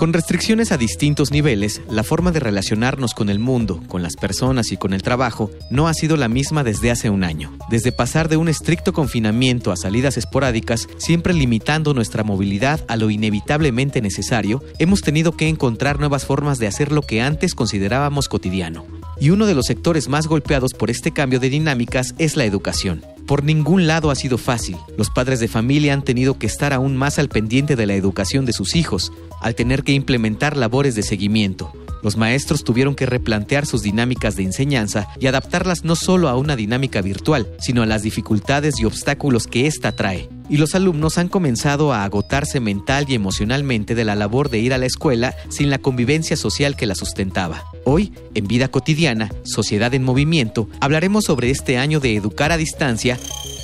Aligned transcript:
Con 0.00 0.14
restricciones 0.14 0.72
a 0.72 0.78
distintos 0.78 1.30
niveles, 1.30 1.82
la 1.90 2.02
forma 2.02 2.32
de 2.32 2.40
relacionarnos 2.40 3.12
con 3.12 3.28
el 3.28 3.38
mundo, 3.38 3.82
con 3.86 4.02
las 4.02 4.16
personas 4.16 4.72
y 4.72 4.78
con 4.78 4.94
el 4.94 5.02
trabajo 5.02 5.50
no 5.68 5.88
ha 5.88 5.92
sido 5.92 6.16
la 6.16 6.26
misma 6.26 6.64
desde 6.64 6.90
hace 6.90 7.10
un 7.10 7.22
año. 7.22 7.52
Desde 7.68 7.92
pasar 7.92 8.30
de 8.30 8.38
un 8.38 8.48
estricto 8.48 8.94
confinamiento 8.94 9.72
a 9.72 9.76
salidas 9.76 10.16
esporádicas, 10.16 10.88
siempre 10.96 11.34
limitando 11.34 11.92
nuestra 11.92 12.24
movilidad 12.24 12.80
a 12.88 12.96
lo 12.96 13.10
inevitablemente 13.10 14.00
necesario, 14.00 14.64
hemos 14.78 15.02
tenido 15.02 15.36
que 15.36 15.48
encontrar 15.48 15.98
nuevas 15.98 16.24
formas 16.24 16.58
de 16.58 16.66
hacer 16.66 16.92
lo 16.92 17.02
que 17.02 17.20
antes 17.20 17.54
considerábamos 17.54 18.30
cotidiano. 18.30 18.86
Y 19.20 19.28
uno 19.28 19.44
de 19.44 19.54
los 19.54 19.66
sectores 19.66 20.08
más 20.08 20.28
golpeados 20.28 20.72
por 20.72 20.88
este 20.88 21.10
cambio 21.10 21.40
de 21.40 21.50
dinámicas 21.50 22.14
es 22.16 22.36
la 22.36 22.46
educación. 22.46 23.02
Por 23.30 23.44
ningún 23.44 23.86
lado 23.86 24.10
ha 24.10 24.16
sido 24.16 24.38
fácil. 24.38 24.76
Los 24.98 25.08
padres 25.08 25.38
de 25.38 25.46
familia 25.46 25.94
han 25.94 26.02
tenido 26.02 26.36
que 26.36 26.48
estar 26.48 26.72
aún 26.72 26.96
más 26.96 27.20
al 27.20 27.28
pendiente 27.28 27.76
de 27.76 27.86
la 27.86 27.94
educación 27.94 28.44
de 28.44 28.52
sus 28.52 28.74
hijos, 28.74 29.12
al 29.40 29.54
tener 29.54 29.84
que 29.84 29.92
implementar 29.92 30.56
labores 30.56 30.96
de 30.96 31.04
seguimiento. 31.04 31.72
Los 32.02 32.16
maestros 32.16 32.64
tuvieron 32.64 32.96
que 32.96 33.06
replantear 33.06 33.66
sus 33.66 33.82
dinámicas 33.82 34.34
de 34.34 34.42
enseñanza 34.42 35.06
y 35.20 35.28
adaptarlas 35.28 35.84
no 35.84 35.94
solo 35.94 36.28
a 36.28 36.36
una 36.36 36.56
dinámica 36.56 37.02
virtual, 37.02 37.46
sino 37.60 37.84
a 37.84 37.86
las 37.86 38.02
dificultades 38.02 38.80
y 38.80 38.84
obstáculos 38.84 39.46
que 39.46 39.68
ésta 39.68 39.92
trae. 39.92 40.28
Y 40.50 40.56
los 40.56 40.74
alumnos 40.74 41.16
han 41.16 41.28
comenzado 41.28 41.92
a 41.92 42.04
agotarse 42.04 42.58
mental 42.60 43.06
y 43.08 43.14
emocionalmente 43.14 43.94
de 43.94 44.04
la 44.04 44.16
labor 44.16 44.50
de 44.50 44.58
ir 44.58 44.74
a 44.74 44.78
la 44.78 44.86
escuela 44.86 45.34
sin 45.48 45.70
la 45.70 45.78
convivencia 45.78 46.36
social 46.36 46.76
que 46.76 46.86
la 46.86 46.96
sustentaba. 46.96 47.64
Hoy, 47.84 48.12
en 48.34 48.48
Vida 48.48 48.68
Cotidiana, 48.68 49.30
Sociedad 49.44 49.94
en 49.94 50.02
Movimiento, 50.02 50.68
hablaremos 50.80 51.24
sobre 51.24 51.50
este 51.50 51.78
año 51.78 52.00
de 52.00 52.16
educar 52.16 52.50
a 52.50 52.56
distancia 52.56 53.16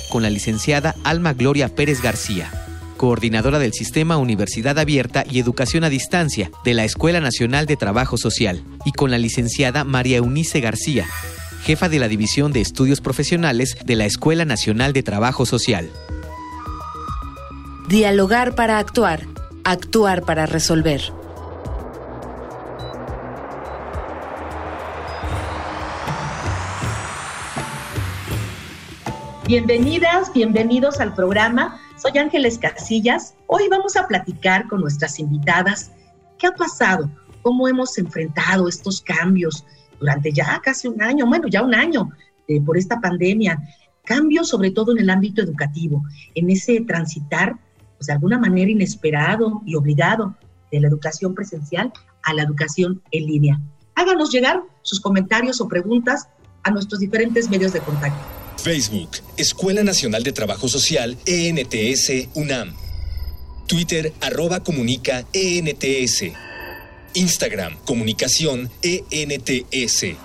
con 0.09 0.23
la 0.23 0.29
licenciada 0.29 0.95
Alma 1.03 1.33
Gloria 1.33 1.67
Pérez 1.75 2.01
García 2.01 2.49
coordinadora 2.97 3.59
del 3.59 3.73
Sistema 3.73 4.17
Universidad 4.17 4.77
Abierta 4.79 5.23
y 5.29 5.39
Educación 5.39 5.83
a 5.83 5.89
Distancia 5.89 6.51
de 6.65 6.73
la 6.73 6.83
Escuela 6.83 7.21
Nacional 7.21 7.67
de 7.67 7.77
Trabajo 7.77 8.17
Social, 8.17 8.63
y 8.85 8.91
con 8.91 9.11
la 9.11 9.19
licenciada 9.19 9.83
María 9.83 10.17
Eunice 10.17 10.59
García, 10.59 11.05
jefa 11.63 11.87
de 11.89 11.99
la 11.99 12.07
División 12.07 12.51
de 12.51 12.61
Estudios 12.61 12.99
Profesionales 12.99 13.77
de 13.85 13.95
la 13.95 14.05
Escuela 14.05 14.45
Nacional 14.45 14.93
de 14.93 15.03
Trabajo 15.03 15.45
Social. 15.45 15.89
Dialogar 17.87 18.53
para 18.53 18.79
actuar, 18.79 19.21
actuar 19.63 20.23
para 20.23 20.45
resolver. 20.45 21.01
Bienvenidas, 29.47 30.33
bienvenidos 30.33 30.99
al 30.99 31.15
programa 31.15 31.79
soy 31.97 32.17
Ángeles 32.19 32.59
Casillas. 32.59 33.35
Hoy 33.47 33.69
vamos 33.69 33.95
a 33.95 34.07
platicar 34.07 34.67
con 34.67 34.81
nuestras 34.81 35.17
invitadas 35.19 35.91
qué 36.37 36.47
ha 36.47 36.51
pasado, 36.51 37.09
cómo 37.41 37.67
hemos 37.67 37.97
enfrentado 37.97 38.67
estos 38.67 39.01
cambios 39.01 39.65
durante 39.99 40.31
ya 40.31 40.61
casi 40.63 40.87
un 40.87 41.01
año, 41.01 41.25
bueno, 41.25 41.47
ya 41.47 41.63
un 41.63 41.73
año 41.73 42.11
eh, 42.47 42.61
por 42.61 42.77
esta 42.77 42.99
pandemia. 42.99 43.59
Cambios 44.03 44.49
sobre 44.49 44.71
todo 44.71 44.91
en 44.91 44.99
el 44.99 45.09
ámbito 45.09 45.41
educativo, 45.41 46.03
en 46.35 46.49
ese 46.49 46.81
transitar, 46.81 47.55
pues 47.97 48.07
de 48.07 48.13
alguna 48.13 48.39
manera 48.39 48.71
inesperado 48.71 49.61
y 49.65 49.75
obligado 49.75 50.35
de 50.71 50.79
la 50.79 50.87
educación 50.87 51.33
presencial 51.33 51.91
a 52.23 52.33
la 52.33 52.43
educación 52.43 53.01
en 53.11 53.25
línea. 53.25 53.59
Háganos 53.95 54.31
llegar 54.31 54.61
sus 54.81 54.99
comentarios 54.99 55.59
o 55.61 55.67
preguntas 55.67 56.27
a 56.63 56.71
nuestros 56.71 56.99
diferentes 56.99 57.49
medios 57.49 57.73
de 57.73 57.79
contacto. 57.79 58.19
Facebook, 58.57 59.09
Escuela 59.37 59.83
Nacional 59.83 60.23
de 60.23 60.33
Trabajo 60.33 60.67
Social, 60.67 61.17
ENTS, 61.25 62.29
UNAM. 62.35 62.73
Twitter, 63.67 64.13
arroba 64.21 64.61
comunica, 64.61 65.25
ENTS. 65.33 66.25
Instagram, 67.13 67.77
comunicación, 67.85 68.69
ENTS. 68.81 70.17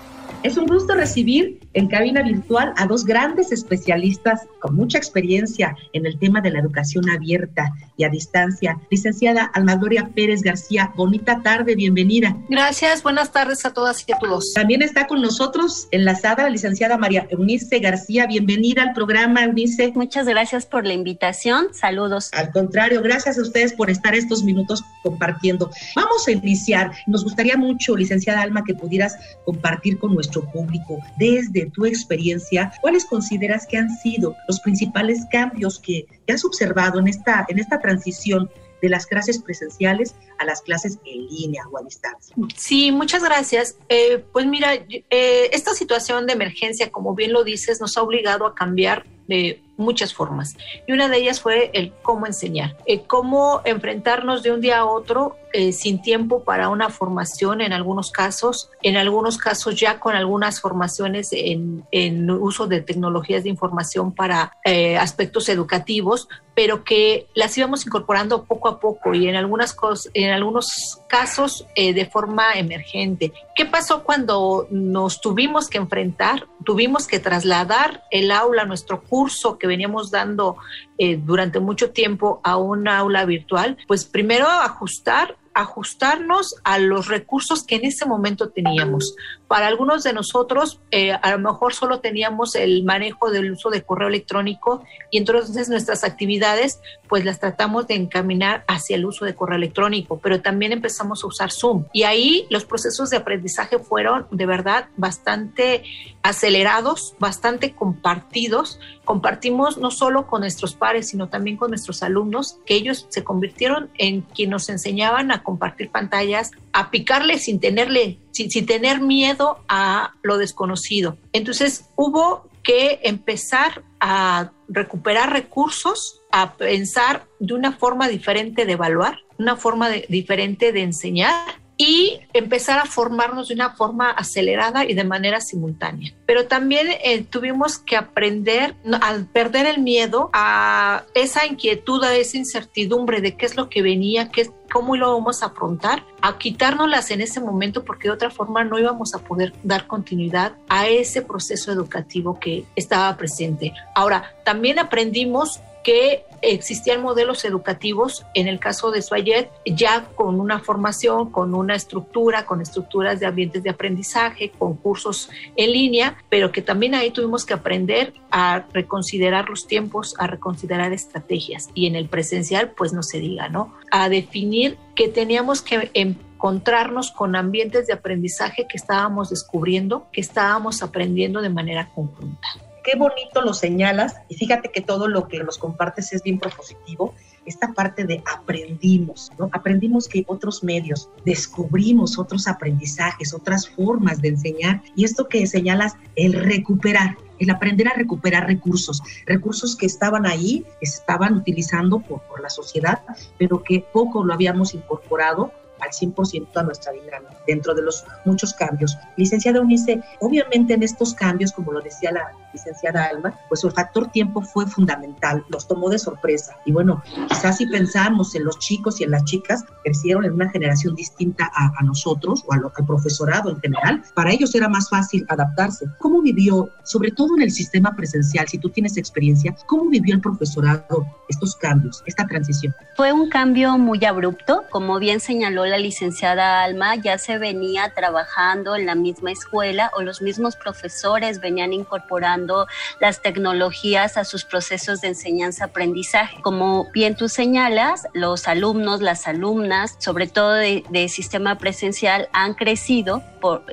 Es 0.43 0.57
un 0.57 0.67
gusto 0.67 0.93
recibir 0.93 1.59
en 1.73 1.87
cabina 1.87 2.21
virtual 2.21 2.73
a 2.77 2.85
dos 2.85 3.05
grandes 3.05 3.51
especialistas 3.51 4.41
con 4.59 4.75
mucha 4.75 4.97
experiencia 4.97 5.75
en 5.93 6.05
el 6.05 6.17
tema 6.19 6.41
de 6.41 6.51
la 6.51 6.59
educación 6.59 7.09
abierta 7.09 7.71
y 7.97 8.03
a 8.03 8.09
distancia. 8.09 8.79
Licenciada 8.89 9.43
Alma 9.53 9.75
Gloria 9.75 10.09
Pérez 10.13 10.41
García, 10.41 10.91
bonita 10.95 11.41
tarde, 11.41 11.75
bienvenida. 11.75 12.37
Gracias, 12.49 13.03
buenas 13.03 13.31
tardes 13.31 13.65
a 13.65 13.73
todas 13.73 14.03
y 14.07 14.11
a 14.11 14.17
todos. 14.17 14.53
También 14.53 14.81
está 14.81 15.07
con 15.07 15.21
nosotros 15.21 15.87
enlazada 15.91 16.43
la 16.43 16.49
licenciada 16.49 16.97
María 16.97 17.27
Eunice 17.29 17.79
García, 17.79 18.27
bienvenida 18.27 18.83
al 18.83 18.93
programa, 18.93 19.43
Eunice. 19.43 19.91
Muchas 19.95 20.27
gracias 20.27 20.65
por 20.65 20.85
la 20.85 20.93
invitación, 20.93 21.67
saludos. 21.73 22.29
Al 22.33 22.51
contrario, 22.51 23.01
gracias 23.01 23.37
a 23.37 23.41
ustedes 23.41 23.73
por 23.73 23.89
estar 23.89 24.15
estos 24.15 24.43
minutos 24.43 24.83
compartiendo. 25.01 25.69
Vamos 25.95 26.27
a 26.27 26.31
iniciar, 26.31 26.91
nos 27.07 27.23
gustaría 27.23 27.57
mucho, 27.57 27.95
licenciada 27.95 28.41
Alma, 28.41 28.63
que 28.63 28.73
pudieras 28.73 29.15
compartir 29.45 29.97
con 29.99 30.13
nuestro 30.13 30.43
público 30.51 30.99
desde 31.17 31.62
tu 31.71 31.85
experiencia, 31.85 32.71
¿cuáles 32.81 33.05
consideras 33.05 33.65
que 33.67 33.77
han 33.77 33.89
sido 33.97 34.35
los 34.47 34.59
principales 34.59 35.25
cambios 35.31 35.79
que, 35.79 36.05
has 36.27 36.45
observado 36.45 36.99
en 36.99 37.07
esta, 37.07 37.45
en 37.49 37.59
esta 37.59 37.79
transición 37.79 38.49
de 38.83 38.89
las 38.89 39.05
clases 39.05 39.41
presenciales 39.41 40.13
a 40.39 40.45
las 40.45 40.61
clases 40.61 40.99
en 41.05 41.25
línea 41.27 41.63
o 41.71 41.79
a 41.79 41.83
distancia. 41.83 42.35
Sí, 42.57 42.91
muchas 42.91 43.23
gracias. 43.23 43.77
Eh, 43.87 44.25
pues 44.33 44.45
mira, 44.45 44.73
eh, 44.73 45.49
esta 45.53 45.73
situación 45.73 46.27
de 46.27 46.33
emergencia, 46.33 46.91
como 46.91 47.15
bien 47.15 47.31
lo 47.31 47.45
dices, 47.45 47.79
nos 47.79 47.97
ha 47.97 48.01
obligado 48.01 48.45
a 48.45 48.53
cambiar 48.53 49.05
de 49.29 49.63
muchas 49.77 50.13
formas. 50.13 50.55
Y 50.87 50.93
una 50.93 51.09
de 51.09 51.17
ellas 51.17 51.41
fue 51.41 51.71
el 51.73 51.93
cómo 52.01 52.25
enseñar, 52.25 52.77
eh, 52.85 53.03
cómo 53.03 53.61
enfrentarnos 53.65 54.43
de 54.43 54.51
un 54.51 54.61
día 54.61 54.79
a 54.79 54.85
otro 54.85 55.37
eh, 55.51 55.71
sin 55.71 56.01
tiempo 56.01 56.43
para 56.43 56.69
una 56.69 56.89
formación 56.89 57.61
en 57.61 57.73
algunos 57.73 58.11
casos, 58.11 58.69
en 58.81 58.97
algunos 58.97 59.37
casos 59.37 59.79
ya 59.79 59.99
con 59.99 60.15
algunas 60.15 60.59
formaciones 60.59 61.29
en, 61.31 61.85
en 61.91 62.29
uso 62.29 62.65
de 62.65 62.81
tecnologías 62.81 63.43
de 63.43 63.49
información 63.49 64.13
para 64.13 64.57
eh, 64.65 64.97
aspectos 64.97 65.49
educativos, 65.49 66.27
pero 66.55 66.83
que 66.83 67.27
las 67.35 67.55
íbamos 67.57 67.85
incorporando 67.85 68.45
poco 68.45 68.67
a 68.67 68.79
poco 68.79 69.13
y 69.13 69.27
en, 69.27 69.35
algunas 69.35 69.73
cosas, 69.73 70.11
en 70.13 70.31
algunos 70.31 70.99
casos 71.07 71.65
de 71.75 72.05
forma 72.05 72.53
emergente. 72.53 73.33
¿Qué 73.55 73.65
pasó 73.65 74.03
cuando 74.03 74.67
nos 74.69 75.19
tuvimos 75.19 75.67
que 75.67 75.79
enfrentar, 75.79 76.47
tuvimos 76.63 77.07
que 77.07 77.19
trasladar 77.19 78.03
el 78.11 78.31
aula, 78.31 78.65
nuestro 78.65 79.01
curso 79.01 79.57
que 79.57 79.67
veníamos 79.73 80.11
dando 80.11 80.57
eh, 80.97 81.17
durante 81.17 81.59
mucho 81.59 81.89
tiempo 81.89 82.39
a 82.43 82.57
un 82.57 82.87
aula 82.87 83.25
virtual, 83.25 83.77
pues 83.87 84.05
primero 84.05 84.47
ajustar 84.47 85.35
ajustarnos 85.53 86.55
a 86.63 86.79
los 86.79 87.07
recursos 87.07 87.63
que 87.63 87.75
en 87.75 87.85
ese 87.85 88.05
momento 88.05 88.49
teníamos. 88.49 89.15
Para 89.47 89.67
algunos 89.67 90.03
de 90.03 90.13
nosotros, 90.13 90.79
eh, 90.91 91.11
a 91.11 91.31
lo 91.31 91.39
mejor 91.39 91.73
solo 91.73 91.99
teníamos 91.99 92.55
el 92.55 92.83
manejo 92.83 93.29
del 93.29 93.51
uso 93.51 93.69
de 93.69 93.83
correo 93.83 94.07
electrónico 94.07 94.83
y 95.11 95.17
entonces 95.17 95.69
nuestras 95.69 96.03
actividades, 96.03 96.79
pues 97.07 97.25
las 97.25 97.39
tratamos 97.39 97.87
de 97.87 97.95
encaminar 97.95 98.63
hacia 98.67 98.95
el 98.95 99.05
uso 99.05 99.25
de 99.25 99.35
correo 99.35 99.57
electrónico, 99.57 100.19
pero 100.19 100.41
también 100.41 100.71
empezamos 100.71 101.23
a 101.23 101.27
usar 101.27 101.51
Zoom. 101.51 101.85
Y 101.93 102.03
ahí 102.03 102.47
los 102.49 102.65
procesos 102.65 103.09
de 103.09 103.17
aprendizaje 103.17 103.79
fueron 103.79 104.27
de 104.31 104.45
verdad 104.45 104.87
bastante 104.97 105.83
acelerados, 106.23 107.15
bastante 107.19 107.73
compartidos. 107.75 108.79
Compartimos 109.03 109.77
no 109.77 109.91
solo 109.91 110.25
con 110.25 110.41
nuestros 110.41 110.73
pares, 110.73 111.09
sino 111.09 111.27
también 111.27 111.57
con 111.57 111.69
nuestros 111.69 112.01
alumnos, 112.01 112.57
que 112.65 112.75
ellos 112.75 113.05
se 113.09 113.23
convirtieron 113.23 113.89
en 113.97 114.21
quienes 114.21 114.53
nos 114.53 114.69
enseñaban 114.69 115.31
a 115.31 115.42
compartir 115.43 115.89
pantallas, 115.89 116.51
a 116.71 116.89
picarle 116.89 117.37
sin 117.37 117.59
tenerle, 117.59 118.17
sin, 118.31 118.49
tener 118.65 119.01
miedo 119.01 119.59
a 119.67 120.13
lo 120.23 120.37
desconocido. 120.37 121.17
Entonces 121.33 121.85
hubo 121.95 122.49
que 122.63 122.99
empezar 123.03 123.83
a 123.99 124.51
recuperar 124.69 125.31
recursos, 125.31 126.21
a 126.31 126.53
pensar 126.53 127.25
de 127.39 127.53
una 127.53 127.73
forma 127.73 128.07
diferente 128.07 128.65
de 128.65 128.73
evaluar, 128.73 129.19
una 129.37 129.57
forma 129.57 129.89
diferente 129.89 130.71
de 130.71 130.81
enseñar 130.81 131.62
y 131.77 132.21
empezar 132.33 132.79
a 132.79 132.85
formarnos 132.85 133.47
de 133.47 133.55
una 133.55 133.71
forma 133.71 134.09
acelerada 134.11 134.85
y 134.85 134.93
de 134.93 135.03
manera 135.03 135.41
simultánea. 135.41 136.13
Pero 136.25 136.47
también 136.47 136.87
eh, 137.03 137.23
tuvimos 137.23 137.77
que 137.77 137.97
aprender 137.97 138.75
al 139.01 139.25
perder 139.25 139.65
el 139.65 139.81
miedo 139.81 140.29
a 140.33 141.03
esa 141.15 141.45
inquietud, 141.45 142.03
a 142.03 142.15
esa 142.15 142.37
incertidumbre 142.37 143.21
de 143.21 143.35
qué 143.35 143.45
es 143.45 143.55
lo 143.55 143.69
que 143.69 143.81
venía, 143.81 144.29
qué, 144.29 144.51
cómo 144.71 144.95
lo 144.95 145.13
vamos 145.13 145.43
a 145.43 145.47
afrontar, 145.47 146.03
a 146.21 146.37
quitárnoslas 146.37 147.11
en 147.11 147.21
ese 147.21 147.39
momento 147.39 147.83
porque 147.83 148.07
de 148.07 148.13
otra 148.13 148.29
forma 148.29 148.63
no 148.63 148.77
íbamos 148.77 149.15
a 149.15 149.19
poder 149.19 149.53
dar 149.63 149.87
continuidad 149.87 150.53
a 150.69 150.87
ese 150.87 151.21
proceso 151.21 151.71
educativo 151.71 152.39
que 152.39 152.65
estaba 152.75 153.15
presente. 153.17 153.73
Ahora, 153.95 154.35
también 154.43 154.79
aprendimos 154.79 155.59
que 155.83 156.25
existían 156.43 157.01
modelos 157.01 157.45
educativos, 157.45 158.25
en 158.33 158.47
el 158.47 158.59
caso 158.59 158.91
de 158.91 159.01
Suayet, 159.01 159.49
ya 159.65 160.05
con 160.15 160.39
una 160.39 160.59
formación, 160.59 161.31
con 161.31 161.55
una 161.55 161.75
estructura, 161.75 162.45
con 162.45 162.61
estructuras 162.61 163.19
de 163.19 163.25
ambientes 163.25 163.63
de 163.63 163.69
aprendizaje, 163.69 164.51
con 164.51 164.75
cursos 164.75 165.29
en 165.55 165.71
línea, 165.71 166.17
pero 166.29 166.51
que 166.51 166.61
también 166.61 166.95
ahí 166.95 167.11
tuvimos 167.11 167.45
que 167.45 167.53
aprender 167.53 168.13
a 168.29 168.65
reconsiderar 168.73 169.49
los 169.49 169.67
tiempos, 169.67 170.15
a 170.19 170.27
reconsiderar 170.27 170.91
estrategias. 170.91 171.69
Y 171.73 171.87
en 171.87 171.95
el 171.95 172.09
presencial, 172.09 172.71
pues 172.71 172.91
no 172.91 173.03
se 173.03 173.19
diga, 173.19 173.47
¿no? 173.47 173.73
A 173.89 174.09
definir 174.09 174.77
que 174.95 175.07
teníamos 175.07 175.61
que 175.61 175.91
encontrarnos 175.93 177.11
con 177.11 177.37
ambientes 177.37 177.87
de 177.87 177.93
aprendizaje 177.93 178.67
que 178.67 178.77
estábamos 178.77 179.29
descubriendo, 179.29 180.07
que 180.11 180.21
estábamos 180.21 180.83
aprendiendo 180.83 181.41
de 181.41 181.49
manera 181.49 181.89
conjunta 181.95 182.47
qué 182.83 182.97
bonito 182.97 183.41
lo 183.41 183.53
señalas 183.53 184.15
y 184.29 184.35
fíjate 184.35 184.69
que 184.69 184.81
todo 184.81 185.07
lo 185.07 185.27
que 185.27 185.43
nos 185.43 185.57
compartes 185.57 186.13
es 186.13 186.21
bien 186.21 186.39
propositivo. 186.39 187.15
Esta 187.45 187.73
parte 187.73 188.05
de 188.05 188.23
aprendimos, 188.31 189.31
¿no? 189.37 189.49
Aprendimos 189.51 190.07
que 190.07 190.23
otros 190.27 190.63
medios, 190.63 191.09
descubrimos 191.25 192.17
otros 192.17 192.47
aprendizajes, 192.47 193.33
otras 193.33 193.67
formas 193.69 194.21
de 194.21 194.29
enseñar 194.29 194.81
y 194.95 195.03
esto 195.03 195.27
que 195.27 195.45
señalas, 195.47 195.95
el 196.15 196.33
recuperar, 196.33 197.17
el 197.39 197.49
aprender 197.49 197.87
a 197.87 197.93
recuperar 197.93 198.47
recursos, 198.47 199.01
recursos 199.25 199.75
que 199.75 199.85
estaban 199.85 200.25
ahí, 200.25 200.65
estaban 200.79 201.35
utilizando 201.35 201.99
por, 201.99 202.21
por 202.23 202.41
la 202.41 202.49
sociedad, 202.49 203.01
pero 203.37 203.63
que 203.63 203.85
poco 203.91 204.23
lo 204.23 204.33
habíamos 204.33 204.73
incorporado 204.73 205.51
al 205.83 205.91
100% 205.91 206.47
a 206.55 206.63
nuestra 206.63 206.91
dinámica 206.91 207.37
dentro 207.47 207.73
de 207.73 207.81
los 207.81 208.05
muchos 208.25 208.53
cambios. 208.53 208.97
Licenciada 209.17 209.61
Unice, 209.61 210.01
obviamente 210.19 210.73
en 210.73 210.83
estos 210.83 211.13
cambios, 211.13 211.51
como 211.51 211.71
lo 211.71 211.81
decía 211.81 212.11
la 212.11 212.31
licenciada 212.53 213.05
Alma, 213.05 213.37
pues 213.49 213.63
el 213.63 213.71
factor 213.71 214.11
tiempo 214.11 214.41
fue 214.41 214.65
fundamental, 214.67 215.43
los 215.49 215.67
tomó 215.67 215.89
de 215.89 215.99
sorpresa. 215.99 216.55
Y 216.65 216.71
bueno, 216.71 217.03
quizás 217.29 217.57
si 217.57 217.65
pensamos 217.65 218.35
en 218.35 218.45
los 218.45 218.59
chicos 218.59 219.01
y 219.01 219.03
en 219.03 219.11
las 219.11 219.23
chicas, 219.25 219.63
crecieron 219.83 220.25
en 220.25 220.33
una 220.33 220.49
generación 220.49 220.95
distinta 220.95 221.51
a, 221.53 221.71
nosotros 221.83 222.43
o 222.47 222.53
al 222.53 222.61
profesorado 222.85 223.49
en 223.49 223.59
general, 223.59 224.03
para 224.13 224.31
ellos 224.31 224.55
era 224.55 224.69
más 224.69 224.89
fácil 224.89 225.25
adaptarse. 225.27 225.85
¿Cómo 225.99 226.21
vivió, 226.21 226.69
sobre 226.83 227.11
todo 227.11 227.35
en 227.35 227.43
el 227.43 227.51
sistema 227.51 227.93
presencial, 227.95 228.47
si 228.47 228.57
tú 228.57 228.69
tienes 228.69 228.95
experiencia, 228.97 229.55
cómo 229.67 229.89
vivió 229.89 230.15
el 230.15 230.21
profesorado 230.21 231.05
estos 231.27 231.55
cambios, 231.55 232.03
esta 232.05 232.25
transición? 232.25 232.73
Fue 232.95 233.11
un 233.11 233.29
cambio 233.29 233.77
muy 233.77 234.03
abrupto, 234.05 234.63
como 234.69 234.99
bien 234.99 235.19
señaló 235.19 235.65
la 235.65 235.72
licenciada 235.77 236.63
Alma, 236.63 236.95
ya 236.95 237.17
se 237.17 237.37
venía 237.37 237.93
trabajando 237.95 238.75
en 238.75 238.85
la 238.85 238.95
misma 238.95 239.31
escuela 239.31 239.91
o 239.95 240.01
los 240.01 240.21
mismos 240.21 240.55
profesores 240.55 241.39
venían 241.39 241.73
incorporando 241.73 242.67
las 242.99 243.21
tecnologías 243.21 244.17
a 244.17 244.23
sus 244.23 244.45
procesos 244.45 245.01
de 245.01 245.09
enseñanza-aprendizaje. 245.09 246.41
Como 246.41 246.89
bien 246.91 247.15
tú 247.15 247.29
señalas, 247.29 248.07
los 248.13 248.47
alumnos, 248.47 249.01
las 249.01 249.27
alumnas, 249.27 249.95
sobre 249.99 250.27
todo 250.27 250.53
de, 250.53 250.83
sistema 251.09 251.57
presencial, 251.57 252.29
han 252.31 252.53
crecido, 252.53 253.21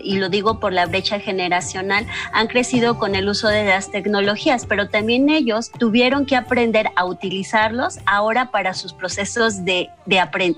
y 0.02 0.18
lo 0.18 0.28
digo 0.28 0.58
por 0.58 0.72
la 0.72 0.86
brecha 0.86 1.20
generacional, 1.20 2.06
han 2.32 2.48
crecido 2.48 2.98
con 2.98 3.14
el 3.14 3.28
uso 3.28 3.48
de 3.48 3.64
las 3.64 3.90
tecnologías, 3.90 4.66
pero 4.66 4.88
también 4.88 5.28
ellos 5.28 5.70
tuvieron 5.70 6.26
que 6.26 6.34
aprender 6.34 6.90
a 6.96 7.04
utilizarlos 7.04 7.98
ahora 8.04 8.50
para 8.50 8.74
sus 8.74 8.92
procesos 8.92 9.64
de 9.64 9.90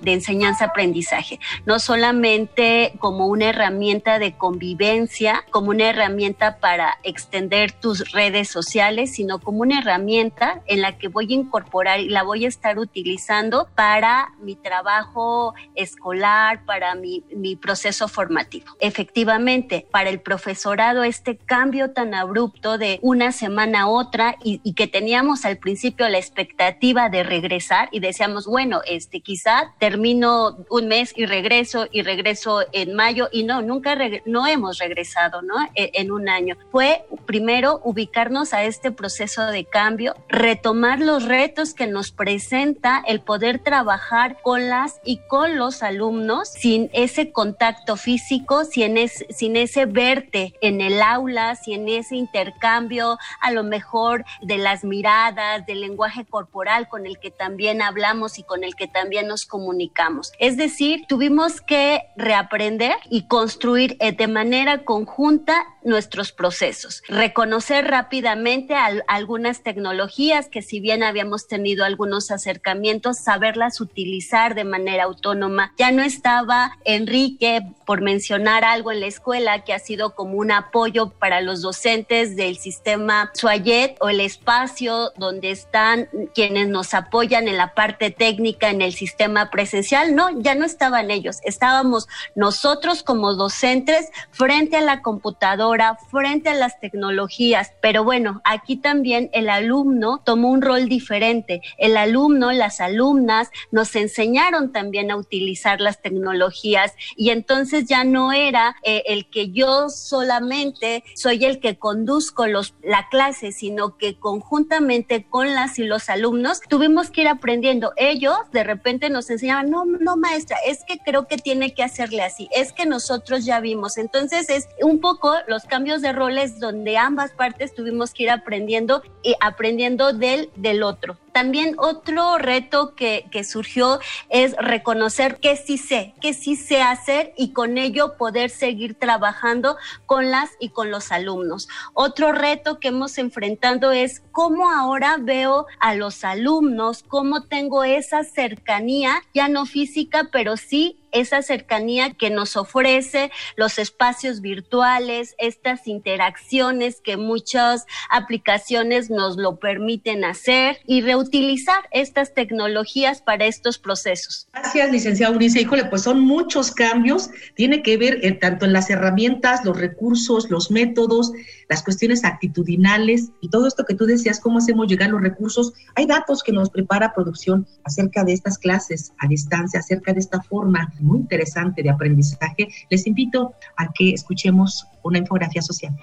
enseñanza-aprendizaje 0.04 1.31
no 1.66 1.78
solamente 1.78 2.94
como 2.98 3.26
una 3.26 3.50
herramienta 3.50 4.18
de 4.18 4.36
convivencia, 4.36 5.44
como 5.50 5.70
una 5.70 5.90
herramienta 5.90 6.58
para 6.58 6.98
extender 7.02 7.72
tus 7.72 8.12
redes 8.12 8.48
sociales, 8.48 9.14
sino 9.14 9.38
como 9.38 9.60
una 9.60 9.78
herramienta 9.78 10.62
en 10.66 10.80
la 10.80 10.98
que 10.98 11.08
voy 11.08 11.32
a 11.32 11.36
incorporar 11.36 12.00
y 12.00 12.08
la 12.08 12.22
voy 12.22 12.44
a 12.44 12.48
estar 12.48 12.78
utilizando 12.78 13.68
para 13.74 14.32
mi 14.40 14.56
trabajo 14.56 15.54
escolar, 15.74 16.64
para 16.64 16.94
mi, 16.94 17.22
proceso 17.60 18.08
formativo. 18.08 18.66
Efectivamente, 18.80 19.86
para 19.90 20.10
el 20.10 20.20
profesorado, 20.20 21.04
este 21.04 21.36
cambio 21.36 21.92
tan 21.92 22.14
abrupto 22.14 22.78
de 22.78 22.98
una 23.02 23.30
semana 23.30 23.82
a 23.82 23.88
otra 23.88 24.36
y, 24.42 24.60
y 24.64 24.72
que 24.74 24.86
teníamos 24.86 25.44
al 25.44 25.58
principio 25.58 26.08
la 26.08 26.18
expectativa 26.18 27.08
de 27.08 27.22
regresar 27.22 27.88
y 27.92 28.00
decíamos, 28.00 28.46
bueno, 28.46 28.80
este 28.86 29.20
quizá 29.20 29.74
termino 29.78 30.56
un 30.70 30.88
mes 30.88 31.12
y 31.16 31.21
regreso 31.26 31.86
y 31.90 32.02
regreso 32.02 32.62
en 32.72 32.94
mayo 32.94 33.28
y 33.32 33.44
no, 33.44 33.62
nunca 33.62 33.96
no 34.26 34.46
hemos 34.46 34.78
regresado, 34.78 35.42
¿no? 35.42 35.54
E, 35.74 35.90
en 35.94 36.10
un 36.10 36.28
año. 36.28 36.56
Fue 36.70 37.04
primero 37.26 37.80
ubicarnos 37.84 38.52
a 38.52 38.64
este 38.64 38.90
proceso 38.90 39.46
de 39.46 39.64
cambio, 39.64 40.14
retomar 40.28 41.00
los 41.00 41.24
retos 41.24 41.74
que 41.74 41.86
nos 41.86 42.10
presenta 42.10 43.02
el 43.06 43.20
poder 43.20 43.58
trabajar 43.58 44.40
con 44.42 44.68
las 44.68 45.00
y 45.04 45.18
con 45.28 45.56
los 45.56 45.82
alumnos 45.82 46.48
sin 46.48 46.90
ese 46.92 47.32
contacto 47.32 47.96
físico, 47.96 48.64
sin, 48.64 48.96
sin 49.08 49.56
ese 49.56 49.86
verte 49.86 50.54
en 50.60 50.80
el 50.80 51.00
aula, 51.02 51.56
sin 51.56 51.88
ese 51.88 52.16
intercambio 52.16 53.18
a 53.40 53.50
lo 53.50 53.64
mejor 53.64 54.24
de 54.40 54.58
las 54.58 54.84
miradas, 54.84 55.66
del 55.66 55.80
lenguaje 55.80 56.24
corporal 56.24 56.88
con 56.88 57.06
el 57.06 57.18
que 57.18 57.30
también 57.30 57.82
hablamos 57.82 58.38
y 58.38 58.42
con 58.42 58.64
el 58.64 58.74
que 58.74 58.88
también 58.88 59.26
nos 59.26 59.46
comunicamos. 59.46 60.32
Es 60.38 60.56
decir, 60.56 61.01
tuvimos 61.08 61.60
que 61.60 62.02
reaprender 62.16 62.94
y 63.10 63.26
construir 63.26 63.96
eh, 64.00 64.12
de 64.12 64.28
manera 64.28 64.84
conjunta 64.84 65.64
nuestros 65.84 66.32
procesos. 66.32 67.02
Reconocer 67.08 67.86
rápidamente 67.86 68.74
algunas 69.08 69.62
tecnologías 69.62 70.48
que 70.48 70.62
si 70.62 70.80
bien 70.80 71.02
habíamos 71.02 71.48
tenido 71.48 71.84
algunos 71.84 72.30
acercamientos, 72.30 73.18
saberlas 73.18 73.80
utilizar 73.80 74.54
de 74.54 74.64
manera 74.64 75.04
autónoma. 75.04 75.72
Ya 75.78 75.90
no 75.90 76.02
estaba 76.02 76.78
Enrique, 76.84 77.62
por 77.84 78.00
mencionar 78.00 78.64
algo 78.64 78.92
en 78.92 79.00
la 79.00 79.06
escuela, 79.06 79.64
que 79.64 79.72
ha 79.72 79.78
sido 79.78 80.14
como 80.14 80.34
un 80.38 80.52
apoyo 80.52 81.10
para 81.10 81.40
los 81.40 81.62
docentes 81.62 82.36
del 82.36 82.56
sistema 82.56 83.30
Suayet 83.34 83.96
o 84.00 84.08
el 84.08 84.20
espacio 84.20 85.12
donde 85.16 85.50
están 85.50 86.08
quienes 86.34 86.68
nos 86.68 86.94
apoyan 86.94 87.48
en 87.48 87.56
la 87.56 87.74
parte 87.74 88.10
técnica 88.10 88.70
en 88.70 88.82
el 88.82 88.92
sistema 88.92 89.50
presencial. 89.50 90.14
No, 90.14 90.40
ya 90.40 90.54
no 90.54 90.64
estaban 90.92 91.10
ellos, 91.10 91.38
estábamos 91.44 92.08
nosotros 92.34 93.02
como 93.02 93.34
docentes 93.34 94.10
frente 94.30 94.76
a 94.76 94.82
la 94.82 95.00
computadora 95.00 95.96
frente 96.10 96.50
a 96.50 96.54
las 96.54 96.78
tecnologías. 96.80 97.72
Pero 97.80 98.04
bueno, 98.04 98.42
aquí 98.44 98.76
también 98.76 99.30
el 99.32 99.48
alumno 99.48 100.20
tomó 100.22 100.50
un 100.50 100.60
rol 100.60 100.88
diferente. 100.88 101.62
El 101.78 101.96
alumno, 101.96 102.52
las 102.52 102.80
alumnas 102.80 103.50
nos 103.70 103.96
enseñaron 103.96 104.72
también 104.72 105.10
a 105.10 105.16
utilizar 105.16 105.80
las 105.80 106.02
tecnologías 106.02 106.92
y 107.16 107.30
entonces 107.30 107.86
ya 107.86 108.04
no 108.04 108.32
era 108.32 108.76
eh, 108.82 109.04
el 109.06 109.30
que 109.30 109.50
yo 109.50 109.88
solamente 109.88 111.04
soy 111.14 111.44
el 111.44 111.58
que 111.60 111.78
conduzco 111.78 112.46
los, 112.46 112.74
la 112.82 113.08
clase, 113.08 113.52
sino 113.52 113.96
que 113.96 114.18
conjuntamente 114.18 115.24
con 115.28 115.54
las 115.54 115.78
y 115.78 115.84
los 115.84 116.10
alumnos 116.10 116.60
tuvimos 116.68 117.10
que 117.10 117.22
ir 117.22 117.28
aprendiendo. 117.28 117.92
Ellos 117.96 118.36
de 118.52 118.64
repente 118.64 119.08
nos 119.08 119.30
enseñaban, 119.30 119.70
no, 119.70 119.84
no 119.84 120.16
maestra, 120.16 120.58
es 120.66 120.81
que 120.84 120.98
creo 120.98 121.26
que 121.26 121.36
tiene 121.36 121.74
que 121.74 121.82
hacerle 121.82 122.22
así, 122.22 122.48
es 122.52 122.72
que 122.72 122.86
nosotros 122.86 123.44
ya 123.44 123.60
vimos. 123.60 123.98
Entonces 123.98 124.48
es 124.50 124.68
un 124.82 125.00
poco 125.00 125.34
los 125.46 125.64
cambios 125.64 126.02
de 126.02 126.12
roles 126.12 126.58
donde 126.60 126.96
ambas 126.96 127.32
partes 127.32 127.74
tuvimos 127.74 128.12
que 128.12 128.24
ir 128.24 128.30
aprendiendo 128.30 129.02
y 129.22 129.34
aprendiendo 129.40 130.12
del, 130.12 130.50
del 130.56 130.82
otro. 130.82 131.18
También 131.32 131.74
otro 131.78 132.38
reto 132.38 132.94
que, 132.94 133.26
que 133.30 133.44
surgió 133.44 134.00
es 134.28 134.54
reconocer 134.56 135.38
que 135.38 135.56
sí 135.56 135.78
sé, 135.78 136.14
que 136.20 136.34
sí 136.34 136.56
sé 136.56 136.82
hacer 136.82 137.32
y 137.36 137.52
con 137.52 137.78
ello 137.78 138.16
poder 138.16 138.50
seguir 138.50 138.94
trabajando 138.94 139.76
con 140.06 140.30
las 140.30 140.50
y 140.60 140.70
con 140.70 140.90
los 140.90 141.12
alumnos. 141.12 141.68
Otro 141.94 142.32
reto 142.32 142.78
que 142.78 142.88
hemos 142.88 143.18
enfrentado 143.18 143.92
es 143.92 144.22
cómo 144.32 144.70
ahora 144.70 145.16
veo 145.18 145.66
a 145.80 145.94
los 145.94 146.24
alumnos, 146.24 147.02
cómo 147.06 147.44
tengo 147.44 147.84
esa 147.84 148.24
cercanía, 148.24 149.22
ya 149.34 149.48
no 149.48 149.66
física, 149.66 150.28
pero 150.32 150.56
sí 150.56 151.01
esa 151.12 151.42
cercanía 151.42 152.14
que 152.14 152.30
nos 152.30 152.56
ofrece 152.56 153.30
los 153.56 153.78
espacios 153.78 154.40
virtuales, 154.40 155.34
estas 155.38 155.86
interacciones 155.86 157.00
que 157.02 157.16
muchas 157.16 157.86
aplicaciones 158.10 159.10
nos 159.10 159.36
lo 159.36 159.56
permiten 159.56 160.24
hacer 160.24 160.78
y 160.86 161.02
reutilizar 161.02 161.80
estas 161.90 162.34
tecnologías 162.34 163.22
para 163.22 163.46
estos 163.46 163.78
procesos. 163.78 164.48
Gracias, 164.52 164.90
licenciada 164.90 165.34
Unice. 165.34 165.60
Híjole, 165.60 165.84
pues 165.86 166.02
son 166.02 166.20
muchos 166.20 166.70
cambios, 166.72 167.30
tiene 167.54 167.82
que 167.82 167.96
ver 167.96 168.18
eh, 168.22 168.32
tanto 168.32 168.64
en 168.64 168.72
las 168.72 168.90
herramientas, 168.90 169.64
los 169.64 169.78
recursos, 169.78 170.50
los 170.50 170.70
métodos, 170.70 171.32
las 171.68 171.82
cuestiones 171.82 172.24
actitudinales 172.24 173.30
y 173.40 173.48
todo 173.48 173.66
esto 173.66 173.84
que 173.84 173.94
tú 173.94 174.06
decías, 174.06 174.40
cómo 174.40 174.58
hacemos 174.58 174.86
llegar 174.86 175.10
los 175.10 175.22
recursos. 175.22 175.72
Hay 175.94 176.06
datos 176.06 176.42
que 176.42 176.52
nos 176.52 176.70
prepara 176.70 177.14
producción 177.14 177.66
acerca 177.84 178.24
de 178.24 178.32
estas 178.32 178.58
clases 178.58 179.12
a 179.18 179.26
distancia, 179.26 179.80
acerca 179.80 180.12
de 180.12 180.20
esta 180.20 180.42
forma 180.42 180.92
muy 181.02 181.18
interesante 181.18 181.82
de 181.82 181.90
aprendizaje. 181.90 182.68
Les 182.88 183.06
invito 183.06 183.54
a 183.76 183.92
que 183.92 184.10
escuchemos 184.10 184.86
una 185.02 185.18
infografía 185.18 185.62
social. 185.62 185.94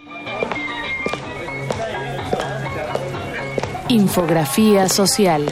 Infografía 3.88 4.88
social. 4.88 5.46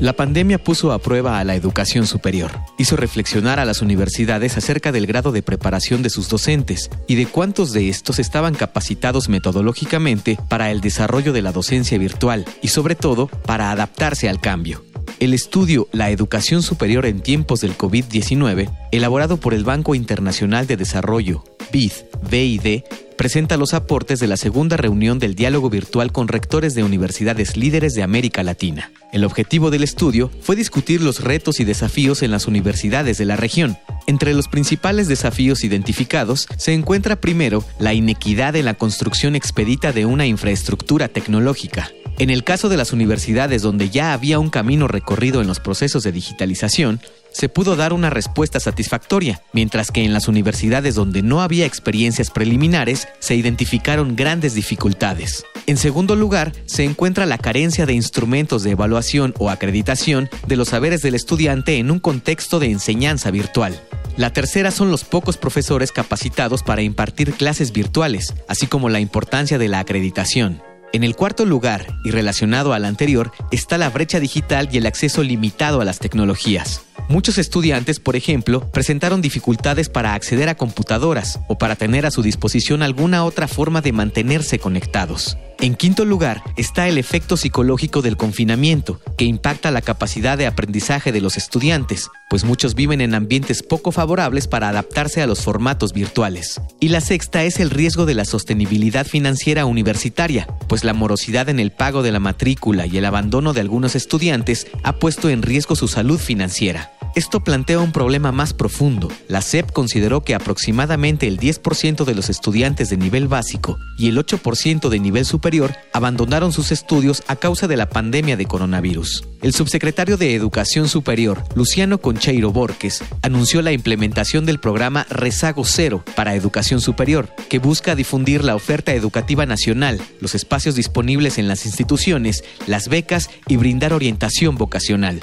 La 0.00 0.12
pandemia 0.12 0.58
puso 0.58 0.92
a 0.92 1.00
prueba 1.00 1.40
a 1.40 1.44
la 1.44 1.56
educación 1.56 2.06
superior, 2.06 2.52
hizo 2.78 2.94
reflexionar 2.94 3.58
a 3.58 3.64
las 3.64 3.82
universidades 3.82 4.56
acerca 4.56 4.92
del 4.92 5.06
grado 5.06 5.32
de 5.32 5.42
preparación 5.42 6.02
de 6.02 6.10
sus 6.10 6.28
docentes 6.28 6.88
y 7.08 7.16
de 7.16 7.26
cuántos 7.26 7.72
de 7.72 7.88
estos 7.88 8.20
estaban 8.20 8.54
capacitados 8.54 9.28
metodológicamente 9.28 10.38
para 10.48 10.70
el 10.70 10.80
desarrollo 10.80 11.32
de 11.32 11.42
la 11.42 11.50
docencia 11.50 11.98
virtual 11.98 12.44
y 12.62 12.68
sobre 12.68 12.94
todo 12.94 13.26
para 13.26 13.72
adaptarse 13.72 14.28
al 14.28 14.40
cambio. 14.40 14.87
El 15.20 15.34
estudio 15.34 15.88
La 15.90 16.10
educación 16.10 16.62
superior 16.62 17.04
en 17.04 17.20
tiempos 17.20 17.60
del 17.60 17.76
COVID-19, 17.76 18.70
elaborado 18.92 19.36
por 19.36 19.52
el 19.52 19.64
Banco 19.64 19.96
Internacional 19.96 20.68
de 20.68 20.76
Desarrollo, 20.76 21.42
BID, 21.72 21.90
BID, 22.30 22.82
presenta 23.16 23.56
los 23.56 23.74
aportes 23.74 24.20
de 24.20 24.28
la 24.28 24.36
segunda 24.36 24.76
reunión 24.76 25.18
del 25.18 25.34
diálogo 25.34 25.70
virtual 25.70 26.12
con 26.12 26.28
rectores 26.28 26.76
de 26.76 26.84
universidades 26.84 27.56
líderes 27.56 27.94
de 27.94 28.04
América 28.04 28.44
Latina. 28.44 28.92
El 29.12 29.24
objetivo 29.24 29.72
del 29.72 29.82
estudio 29.82 30.30
fue 30.40 30.54
discutir 30.54 31.02
los 31.02 31.24
retos 31.24 31.58
y 31.58 31.64
desafíos 31.64 32.22
en 32.22 32.30
las 32.30 32.46
universidades 32.46 33.18
de 33.18 33.24
la 33.24 33.34
región. 33.34 33.76
Entre 34.06 34.34
los 34.34 34.46
principales 34.46 35.08
desafíos 35.08 35.64
identificados 35.64 36.46
se 36.58 36.74
encuentra 36.74 37.20
primero 37.20 37.64
la 37.80 37.92
inequidad 37.92 38.54
en 38.54 38.66
la 38.66 38.74
construcción 38.74 39.34
expedita 39.34 39.90
de 39.92 40.06
una 40.06 40.26
infraestructura 40.26 41.08
tecnológica. 41.08 41.90
En 42.18 42.30
el 42.30 42.42
caso 42.42 42.68
de 42.68 42.76
las 42.76 42.92
universidades 42.92 43.62
donde 43.62 43.90
ya 43.90 44.12
había 44.12 44.40
un 44.40 44.50
camino 44.50 44.88
recorrido 44.88 45.40
en 45.40 45.46
los 45.46 45.60
procesos 45.60 46.02
de 46.02 46.10
digitalización, 46.10 47.00
se 47.30 47.48
pudo 47.48 47.76
dar 47.76 47.92
una 47.92 48.10
respuesta 48.10 48.58
satisfactoria, 48.58 49.40
mientras 49.52 49.92
que 49.92 50.02
en 50.02 50.12
las 50.12 50.26
universidades 50.26 50.96
donde 50.96 51.22
no 51.22 51.42
había 51.42 51.64
experiencias 51.64 52.30
preliminares 52.30 53.06
se 53.20 53.36
identificaron 53.36 54.16
grandes 54.16 54.54
dificultades. 54.54 55.44
En 55.66 55.76
segundo 55.76 56.16
lugar, 56.16 56.50
se 56.66 56.82
encuentra 56.82 57.24
la 57.24 57.38
carencia 57.38 57.86
de 57.86 57.92
instrumentos 57.92 58.64
de 58.64 58.72
evaluación 58.72 59.32
o 59.38 59.48
acreditación 59.48 60.28
de 60.48 60.56
los 60.56 60.70
saberes 60.70 61.02
del 61.02 61.14
estudiante 61.14 61.78
en 61.78 61.88
un 61.92 62.00
contexto 62.00 62.58
de 62.58 62.72
enseñanza 62.72 63.30
virtual. 63.30 63.80
La 64.16 64.32
tercera 64.32 64.72
son 64.72 64.90
los 64.90 65.04
pocos 65.04 65.36
profesores 65.36 65.92
capacitados 65.92 66.64
para 66.64 66.82
impartir 66.82 67.34
clases 67.34 67.70
virtuales, 67.70 68.34
así 68.48 68.66
como 68.66 68.88
la 68.88 68.98
importancia 68.98 69.56
de 69.56 69.68
la 69.68 69.78
acreditación. 69.78 70.60
En 70.92 71.04
el 71.04 71.16
cuarto 71.16 71.44
lugar, 71.44 71.86
y 72.02 72.10
relacionado 72.10 72.72
al 72.72 72.86
anterior, 72.86 73.30
está 73.50 73.76
la 73.76 73.90
brecha 73.90 74.20
digital 74.20 74.70
y 74.72 74.78
el 74.78 74.86
acceso 74.86 75.22
limitado 75.22 75.82
a 75.82 75.84
las 75.84 75.98
tecnologías. 75.98 76.82
Muchos 77.08 77.38
estudiantes, 77.38 78.00
por 78.00 78.16
ejemplo, 78.16 78.68
presentaron 78.70 79.22
dificultades 79.22 79.88
para 79.88 80.14
acceder 80.14 80.48
a 80.48 80.56
computadoras 80.56 81.40
o 81.48 81.56
para 81.56 81.76
tener 81.76 82.04
a 82.04 82.10
su 82.10 82.22
disposición 82.22 82.82
alguna 82.82 83.24
otra 83.24 83.48
forma 83.48 83.80
de 83.80 83.92
mantenerse 83.92 84.58
conectados. 84.58 85.38
En 85.60 85.74
quinto 85.74 86.04
lugar 86.04 86.42
está 86.56 86.86
el 86.86 86.98
efecto 86.98 87.36
psicológico 87.36 88.00
del 88.00 88.16
confinamiento, 88.16 89.00
que 89.16 89.24
impacta 89.24 89.70
la 89.70 89.80
capacidad 89.82 90.38
de 90.38 90.46
aprendizaje 90.46 91.10
de 91.10 91.20
los 91.20 91.36
estudiantes, 91.36 92.10
pues 92.30 92.44
muchos 92.44 92.74
viven 92.74 93.00
en 93.00 93.14
ambientes 93.14 93.62
poco 93.62 93.90
favorables 93.90 94.46
para 94.46 94.68
adaptarse 94.68 95.20
a 95.20 95.26
los 95.26 95.40
formatos 95.40 95.92
virtuales. 95.92 96.60
Y 96.78 96.88
la 96.90 97.00
sexta 97.00 97.42
es 97.42 97.58
el 97.58 97.70
riesgo 97.70 98.06
de 98.06 98.14
la 98.14 98.24
sostenibilidad 98.24 99.06
financiera 99.06 99.64
universitaria, 99.64 100.46
pues 100.68 100.84
la 100.84 100.92
morosidad 100.92 101.48
en 101.48 101.58
el 101.58 101.72
pago 101.72 102.02
de 102.02 102.12
la 102.12 102.20
matrícula 102.20 102.86
y 102.86 102.98
el 102.98 103.04
abandono 103.04 103.52
de 103.52 103.60
algunos 103.60 103.96
estudiantes 103.96 104.66
ha 104.82 104.92
puesto 104.96 105.30
en 105.30 105.42
riesgo 105.42 105.74
su 105.74 105.88
salud 105.88 106.18
financiera. 106.18 106.92
Esto 107.14 107.40
plantea 107.40 107.80
un 107.80 107.92
problema 107.92 108.32
más 108.32 108.52
profundo. 108.52 109.08
La 109.28 109.40
SEP 109.40 109.72
consideró 109.72 110.22
que 110.22 110.34
aproximadamente 110.34 111.26
el 111.26 111.38
10% 111.38 112.04
de 112.04 112.14
los 112.14 112.30
estudiantes 112.30 112.90
de 112.90 112.96
nivel 112.96 113.28
básico 113.28 113.78
y 113.98 114.08
el 114.08 114.18
8% 114.18 114.88
de 114.88 114.98
nivel 114.98 115.24
superior 115.24 115.74
abandonaron 115.92 116.52
sus 116.52 116.70
estudios 116.70 117.22
a 117.26 117.36
causa 117.36 117.66
de 117.66 117.76
la 117.76 117.88
pandemia 117.88 118.36
de 118.36 118.46
coronavirus. 118.46 119.24
El 119.40 119.52
subsecretario 119.52 120.16
de 120.16 120.34
Educación 120.34 120.88
Superior, 120.88 121.42
Luciano 121.54 121.98
Concheiro 121.98 122.52
Borges, 122.52 123.02
anunció 123.22 123.62
la 123.62 123.72
implementación 123.72 124.46
del 124.46 124.58
programa 124.60 125.06
Rezago 125.10 125.64
Cero 125.64 126.04
para 126.16 126.34
Educación 126.34 126.80
Superior, 126.80 127.28
que 127.48 127.58
busca 127.58 127.94
difundir 127.94 128.44
la 128.44 128.54
oferta 128.54 128.94
educativa 128.94 129.46
nacional, 129.46 130.00
los 130.20 130.34
espacios 130.34 130.74
disponibles 130.74 131.38
en 131.38 131.48
las 131.48 131.66
instituciones, 131.66 132.44
las 132.66 132.88
becas 132.88 133.30
y 133.46 133.56
brindar 133.56 133.92
orientación 133.92 134.56
vocacional. 134.56 135.20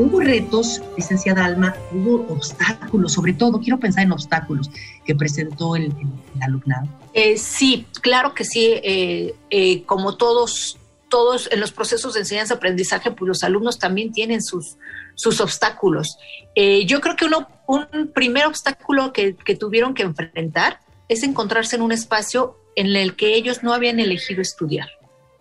Hubo 0.00 0.20
retos, 0.20 0.80
licenciada 0.96 1.44
Alma, 1.44 1.76
hubo 1.92 2.24
obstáculos, 2.32 3.12
sobre 3.12 3.34
todo 3.34 3.60
quiero 3.60 3.78
pensar 3.78 4.02
en 4.04 4.12
obstáculos 4.12 4.70
que 5.04 5.14
presentó 5.14 5.76
el, 5.76 5.92
alumnado. 6.40 6.88
Eh, 7.12 7.36
sí, 7.36 7.86
claro 8.00 8.32
que 8.34 8.44
sí. 8.46 8.80
Eh, 8.82 9.34
eh, 9.50 9.82
como 9.82 10.16
todos, 10.16 10.78
todos 11.10 11.50
en 11.52 11.60
los 11.60 11.70
procesos 11.72 12.14
de 12.14 12.20
enseñanza-aprendizaje, 12.20 13.10
pues 13.10 13.28
los 13.28 13.44
alumnos 13.44 13.78
también 13.78 14.10
tienen 14.10 14.40
sus, 14.40 14.78
sus 15.16 15.38
obstáculos. 15.38 16.16
yo 16.56 17.02
creo 17.02 17.16
que 17.16 17.26
uno, 17.26 17.46
un 17.66 18.10
primer 18.14 18.46
obstáculo 18.46 19.12
que, 19.12 19.36
que 19.36 19.54
tuvieron 19.54 19.92
que 19.92 20.04
enfrentar 20.04 20.80
es 21.08 21.24
encontrarse 21.24 21.76
en 21.76 21.82
un 21.82 21.92
espacio 21.92 22.56
en 22.74 22.86
el 22.96 23.16
que 23.16 23.34
ellos 23.34 23.62
no 23.62 23.74
habían 23.74 24.00
elegido 24.00 24.40
estudiar. 24.40 24.88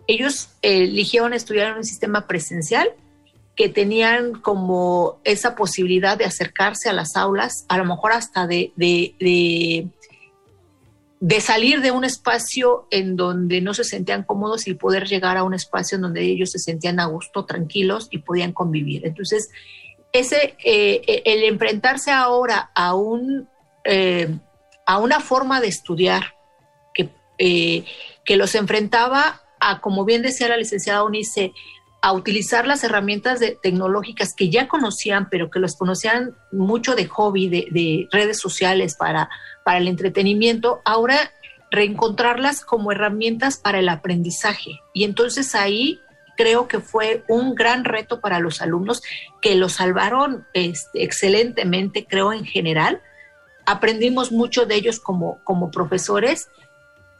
Ellos 0.05 0.49
eligieron 0.61 1.31
estudiar 1.31 1.71
en 1.71 1.77
un 1.77 1.85
sistema 1.85 2.27
presencial 2.27 2.89
que 3.59 3.67
tenían 3.67 4.35
como 4.35 5.19
esa 5.25 5.53
posibilidad 5.53 6.17
de 6.17 6.23
acercarse 6.23 6.87
a 6.87 6.93
las 6.93 7.17
aulas, 7.17 7.65
a 7.67 7.77
lo 7.77 7.83
mejor 7.83 8.13
hasta 8.13 8.47
de, 8.47 8.71
de, 8.77 9.89
salir 11.41 11.81
de 11.81 11.91
un 11.91 12.05
espacio 12.05 12.87
en 12.89 13.17
donde 13.17 13.59
no 13.59 13.73
se 13.73 13.83
sentían 13.83 14.23
cómodos 14.23 14.65
y 14.69 14.75
poder 14.75 15.09
llegar 15.09 15.35
a 15.35 15.43
un 15.43 15.53
espacio 15.53 15.97
en 15.97 16.03
donde 16.03 16.21
ellos 16.21 16.51
se 16.51 16.59
sentían 16.59 17.01
a 17.01 17.07
gusto, 17.07 17.43
tranquilos 17.43 18.07
y 18.11 18.19
podían 18.19 18.53
convivir. 18.53 19.05
Entonces, 19.05 19.49
ese, 20.13 20.55
eh, 20.63 21.21
el 21.25 21.43
enfrentarse 21.43 22.11
ahora 22.11 22.71
a, 22.73 22.95
un, 22.95 23.49
eh, 23.83 24.29
a 24.85 24.99
una 24.99 25.19
forma 25.19 25.59
de 25.59 25.67
estudiar 25.67 26.33
que, 26.93 27.09
eh, 27.37 27.83
que 28.23 28.37
los 28.37 28.55
enfrentaba 28.55 29.41
a, 29.59 29.81
como 29.81 30.05
bien 30.05 30.21
decía 30.21 30.47
la 30.47 30.55
licenciada 30.55 31.03
Unice, 31.03 31.51
a 32.01 32.13
utilizar 32.13 32.65
las 32.65 32.83
herramientas 32.83 33.41
tecnológicas 33.61 34.33
que 34.33 34.49
ya 34.49 34.67
conocían, 34.67 35.29
pero 35.29 35.49
que 35.49 35.59
los 35.59 35.75
conocían 35.75 36.35
mucho 36.51 36.95
de 36.95 37.07
hobby, 37.07 37.49
de, 37.49 38.07
redes 38.11 38.39
sociales 38.39 38.95
para, 38.95 39.29
para 39.65 39.79
el 39.79 39.87
entretenimiento, 39.87 40.81
ahora 40.85 41.31
reencontrarlas 41.71 42.63
como 42.63 42.91
herramientas 42.91 43.57
para 43.57 43.79
el 43.79 43.89
aprendizaje. 43.89 44.79
Y 44.93 45.03
entonces 45.03 45.55
ahí 45.55 45.99
creo 46.37 46.69
que 46.69 46.79
fue 46.79 47.25
un 47.27 47.53
gran 47.53 47.83
reto 47.83 48.21
para 48.21 48.39
los 48.39 48.61
alumnos 48.61 49.01
que 49.41 49.55
lo 49.55 49.67
salvaron 49.67 50.47
este, 50.53 51.03
excelentemente, 51.03 52.07
creo 52.07 52.31
en 52.31 52.45
general. 52.45 53.01
Aprendimos 53.65 54.31
mucho 54.31 54.65
de 54.65 54.75
ellos 54.75 55.01
como, 55.01 55.43
como 55.43 55.69
profesores 55.69 56.47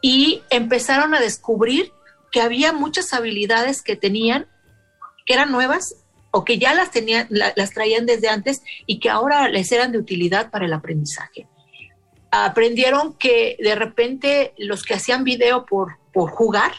y 0.02 0.42
empezaron 0.50 1.14
a 1.14 1.20
descubrir 1.20 1.92
que 2.32 2.42
había 2.42 2.72
muchas 2.72 3.14
habilidades 3.14 3.82
que 3.82 3.98
tenían 3.98 4.48
que 5.30 5.36
eran 5.36 5.52
nuevas 5.52 5.96
o 6.32 6.44
que 6.44 6.58
ya 6.58 6.74
las, 6.74 6.90
tenían, 6.90 7.28
las 7.30 7.72
traían 7.72 8.08
desde 8.08 8.30
antes 8.30 8.64
y 8.88 9.00
que 9.00 9.12
ahora 9.12 9.48
les 9.48 9.72
eran 9.72 9.92
de 9.92 10.00
utilidad 10.00 10.50
para 10.50 10.66
el 10.66 10.74
aprendizaje. 10.74 11.48
Aprendieron 12.32 13.14
que 13.14 13.56
de 13.60 13.76
repente 13.76 14.54
los 14.58 14.82
que 14.82 14.96
hacían 14.96 15.24
video 15.24 15.68
por, 15.68 15.98
por 16.14 16.32
jugar, 16.32 16.72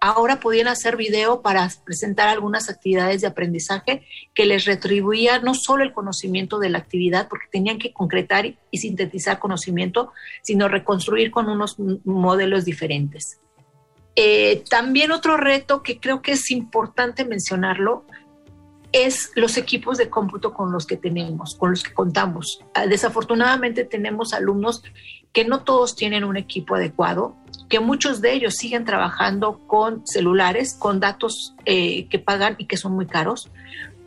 ahora 0.00 0.38
podían 0.38 0.68
hacer 0.68 0.96
video 0.96 1.42
para 1.42 1.68
presentar 1.84 2.28
algunas 2.28 2.70
actividades 2.70 3.20
de 3.20 3.26
aprendizaje 3.26 4.06
que 4.32 4.46
les 4.46 4.64
retribuía 4.64 5.40
no 5.40 5.54
solo 5.54 5.82
el 5.82 5.92
conocimiento 5.92 6.60
de 6.60 6.70
la 6.70 6.78
actividad, 6.78 7.26
porque 7.28 7.46
tenían 7.50 7.80
que 7.80 7.92
concretar 7.92 8.46
y 8.46 8.78
sintetizar 8.78 9.40
conocimiento, 9.40 10.12
sino 10.42 10.68
reconstruir 10.68 11.32
con 11.32 11.48
unos 11.48 11.76
modelos 12.04 12.64
diferentes. 12.64 13.40
Eh, 14.20 14.64
también 14.68 15.12
otro 15.12 15.36
reto 15.36 15.84
que 15.84 16.00
creo 16.00 16.22
que 16.22 16.32
es 16.32 16.50
importante 16.50 17.24
mencionarlo 17.24 18.04
es 18.90 19.30
los 19.36 19.56
equipos 19.56 19.96
de 19.96 20.10
cómputo 20.10 20.52
con 20.52 20.72
los 20.72 20.86
que 20.86 20.96
tenemos, 20.96 21.54
con 21.54 21.70
los 21.70 21.84
que 21.84 21.94
contamos. 21.94 22.58
Ah, 22.74 22.88
desafortunadamente 22.88 23.84
tenemos 23.84 24.34
alumnos 24.34 24.82
que 25.32 25.44
no 25.44 25.62
todos 25.62 25.94
tienen 25.94 26.24
un 26.24 26.36
equipo 26.36 26.74
adecuado, 26.74 27.36
que 27.68 27.78
muchos 27.78 28.20
de 28.20 28.32
ellos 28.32 28.54
siguen 28.56 28.84
trabajando 28.84 29.60
con 29.68 30.04
celulares, 30.04 30.74
con 30.74 30.98
datos 30.98 31.54
eh, 31.64 32.08
que 32.08 32.18
pagan 32.18 32.56
y 32.58 32.66
que 32.66 32.76
son 32.76 32.94
muy 32.96 33.06
caros, 33.06 33.52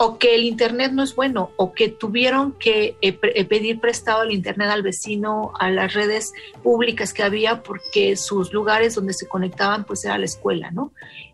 o 0.03 0.17
que 0.17 0.33
el 0.33 0.45
Internet 0.45 0.93
no 0.93 1.03
es 1.03 1.15
bueno, 1.15 1.51
o 1.57 1.73
que 1.73 1.87
tuvieron 1.87 2.53
que 2.53 2.95
eh, 3.03 3.19
eh, 3.21 3.45
pedir 3.45 3.79
prestado 3.79 4.23
el 4.23 4.31
Internet 4.31 4.71
al 4.71 4.81
vecino, 4.81 5.53
a 5.59 5.69
las 5.69 5.93
redes 5.93 6.33
públicas 6.63 7.13
que 7.13 7.21
había, 7.21 7.61
porque 7.61 8.15
sus 8.15 8.51
lugares 8.51 8.95
donde 8.95 9.13
se 9.13 9.27
conectaban 9.27 9.83
pues 9.83 10.03
era 10.03 10.17
la 10.17 10.25
escuela, 10.25 10.71
¿no? 10.71 10.91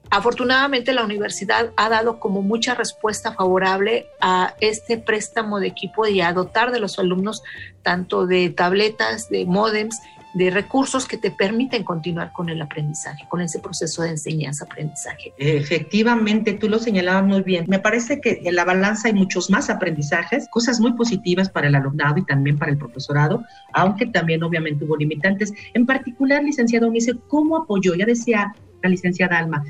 Afortunadamente 0.09 0.91
la 0.91 1.05
universidad 1.05 1.71
ha 1.77 1.87
dado 1.87 2.19
como 2.19 2.41
mucha 2.41 2.75
respuesta 2.75 3.31
favorable 3.31 4.07
a 4.19 4.53
este 4.59 4.97
préstamo 4.97 5.61
de 5.61 5.67
equipo 5.67 6.05
y 6.05 6.19
a 6.19 6.33
dotar 6.33 6.73
de 6.73 6.81
los 6.81 6.99
alumnos 6.99 7.43
tanto 7.83 8.27
de 8.27 8.49
tabletas, 8.49 9.29
de 9.29 9.45
modems, 9.45 9.97
de 10.33 10.49
recursos 10.49 11.07
que 11.07 11.17
te 11.17 11.31
permiten 11.31 11.83
continuar 11.83 12.31
con 12.31 12.49
el 12.49 12.61
aprendizaje, 12.61 13.25
con 13.27 13.41
ese 13.41 13.59
proceso 13.59 14.03
de 14.03 14.09
enseñanza-aprendizaje. 14.09 15.33
Efectivamente, 15.37 16.53
tú 16.53 16.69
lo 16.69 16.79
señalabas 16.79 17.23
muy 17.23 17.41
bien. 17.41 17.65
Me 17.67 17.79
parece 17.79 18.21
que 18.21 18.41
en 18.43 18.55
la 18.55 18.65
balanza 18.65 19.07
hay 19.07 19.13
muchos 19.13 19.49
más 19.49 19.69
aprendizajes, 19.69 20.47
cosas 20.49 20.79
muy 20.79 20.93
positivas 20.93 21.49
para 21.49 21.67
el 21.67 21.75
alumnado 21.75 22.17
y 22.17 22.25
también 22.25 22.57
para 22.57 22.71
el 22.71 22.77
profesorado, 22.77 23.43
aunque 23.73 24.05
también 24.05 24.43
obviamente 24.43 24.85
hubo 24.85 24.97
limitantes. 24.97 25.53
En 25.73 25.85
particular, 25.85 26.43
licenciado 26.43 26.87
Unice, 26.87 27.13
¿cómo 27.27 27.57
apoyó? 27.57 27.95
Ya 27.95 28.05
decía 28.05 28.53
la 28.83 28.89
licenciada 28.89 29.37
Alma, 29.37 29.63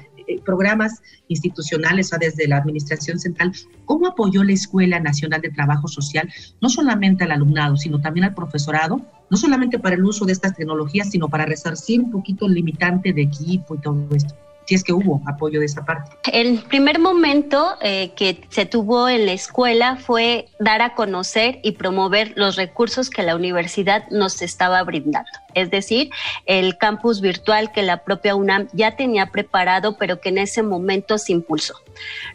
programas 0.46 1.02
institucionales 1.28 2.14
o 2.14 2.18
desde 2.18 2.48
la 2.48 2.58
Administración 2.58 3.20
Central, 3.20 3.54
¿cómo 3.86 4.08
apoyó 4.08 4.44
la 4.44 4.54
Escuela 4.54 5.00
Nacional 5.00 5.42
de 5.42 5.50
Trabajo 5.50 5.88
Social, 5.88 6.30
no 6.62 6.70
solamente 6.70 7.24
al 7.24 7.32
alumnado, 7.32 7.78
sino 7.78 8.00
también 8.00 8.26
al 8.26 8.36
profesorado, 8.36 9.02
no 9.30 9.38
solamente 9.38 9.80
para 9.80 9.96
el 9.96 10.06
uso 10.06 10.26
de 10.26 10.34
estas 10.34 10.56
tecnologías, 10.56 11.10
sino 11.10 11.30
para 11.30 11.46
resarcir 11.46 12.02
un 12.02 12.12
poquito 12.12 12.46
el 12.46 12.54
limitante 12.54 13.14
de 13.14 13.22
equipo 13.24 13.76
y 13.76 13.80
todo 13.80 14.08
esto? 14.16 14.36
Si 14.68 14.76
es 14.76 14.84
que 14.84 14.94
hubo 14.94 15.22
apoyo 15.26 15.60
de 15.60 15.66
esa 15.66 15.84
parte. 15.86 16.12
El 16.32 16.60
primer 16.60 17.00
momento 17.00 17.76
eh, 17.82 18.12
que 18.16 18.46
se 18.50 18.66
tuvo 18.66 19.08
en 19.10 19.26
la 19.26 19.32
escuela 19.32 19.96
fue 19.96 20.48
dar 20.60 20.82
a 20.82 20.94
conocer 20.94 21.60
y 21.64 21.72
promover 21.74 22.34
los 22.36 22.58
recursos 22.58 23.10
que 23.10 23.24
la 23.24 23.36
universidad 23.36 24.08
nos 24.10 24.42
estaba 24.42 24.84
brindando 24.84 25.30
es 25.58 25.72
decir, 25.72 26.12
el 26.46 26.78
campus 26.78 27.20
virtual 27.20 27.72
que 27.72 27.82
la 27.82 28.04
propia 28.04 28.36
UNAM 28.36 28.68
ya 28.74 28.96
tenía 28.96 29.32
preparado, 29.32 29.98
pero 29.98 30.22
que 30.22 30.30
en 30.30 30.38
ese 30.38 30.62
momento 30.62 31.18
se 31.18 31.32
impulsó. 31.32 31.74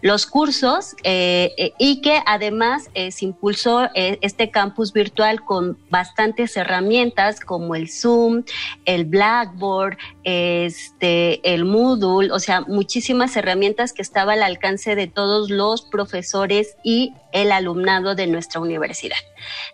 Los 0.01 0.27
cursos 0.27 0.97
eh, 1.05 1.53
eh, 1.57 1.73
y 1.79 2.01
que 2.01 2.21
además 2.27 2.91
eh, 2.95 3.13
se 3.13 3.25
impulsó 3.27 3.89
este 3.95 4.51
campus 4.51 4.93
virtual 4.93 5.45
con 5.45 5.79
bastantes 5.91 6.57
herramientas 6.57 7.41
como 7.41 7.75
el 7.75 7.89
Zoom, 7.89 8.43
el 8.85 9.05
Blackboard, 9.05 9.97
este, 10.25 11.55
el 11.55 11.65
Moodle, 11.65 12.33
o 12.33 12.39
sea, 12.39 12.63
muchísimas 12.63 13.37
herramientas 13.37 13.93
que 13.93 14.03
estaban 14.03 14.39
al 14.39 14.43
alcance 14.43 14.95
de 14.95 15.07
todos 15.07 15.51
los 15.51 15.83
profesores 15.83 16.77
y 16.83 17.13
el 17.33 17.53
alumnado 17.53 18.15
de 18.15 18.27
nuestra 18.27 18.61
universidad. 18.61 19.17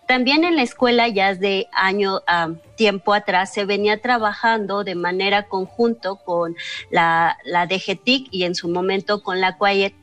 También 0.07 0.43
en 0.43 0.55
la 0.55 0.63
escuela 0.63 1.07
ya 1.07 1.35
de 1.35 1.67
año 1.71 2.21
a 2.25 2.49
tiempo 2.75 3.13
atrás 3.13 3.53
se 3.53 3.65
venía 3.65 4.01
trabajando 4.01 4.83
de 4.83 4.95
manera 4.95 5.43
conjunto 5.43 6.17
con 6.17 6.55
la, 6.89 7.37
la 7.43 7.67
DGTIC 7.67 8.29
y 8.31 8.43
en 8.43 8.55
su 8.55 8.69
momento 8.69 9.21
con 9.21 9.41
la 9.41 9.57
Quiet 9.57 9.93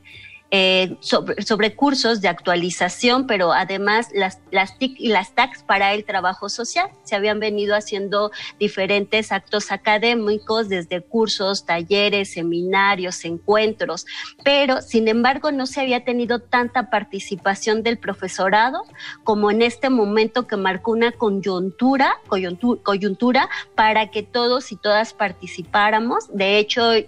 eh, 0.49 0.95
sobre, 1.01 1.75
cursos 1.75 2.21
de 2.21 2.29
actualización, 2.29 3.27
pero 3.27 3.51
además 3.51 4.07
las, 4.13 4.39
las 4.49 4.77
TIC 4.77 4.97
y 4.97 5.09
las 5.09 5.35
TACs 5.35 5.61
para 5.63 5.93
el 5.93 6.05
trabajo 6.05 6.47
social. 6.47 6.89
Se 7.03 7.15
habían 7.15 7.39
venido 7.39 7.75
haciendo 7.75 8.31
diferentes 8.57 9.33
actos 9.33 9.71
académicos, 9.71 10.69
desde 10.69 11.01
cursos, 11.01 11.65
talleres, 11.65 12.31
seminarios, 12.31 13.25
encuentros, 13.25 14.05
pero 14.43 14.81
sin 14.81 15.09
embargo 15.09 15.51
no 15.51 15.65
se 15.65 15.81
había 15.81 16.05
tenido 16.05 16.39
tanta 16.39 16.89
participación 16.89 17.83
del 17.83 17.97
profesorado 17.97 18.83
como 19.25 19.51
en 19.51 19.61
este 19.61 19.89
momento 19.89 20.47
que 20.47 20.55
marcó 20.55 20.91
una 20.91 21.11
coyuntura, 21.11 22.17
coyuntura, 22.27 23.49
para 23.75 24.11
que 24.11 24.23
todos 24.23 24.71
y 24.71 24.77
todas 24.77 25.13
participáramos. 25.13 26.29
De 26.33 26.57
hecho, 26.57 26.93
eh, 26.93 27.07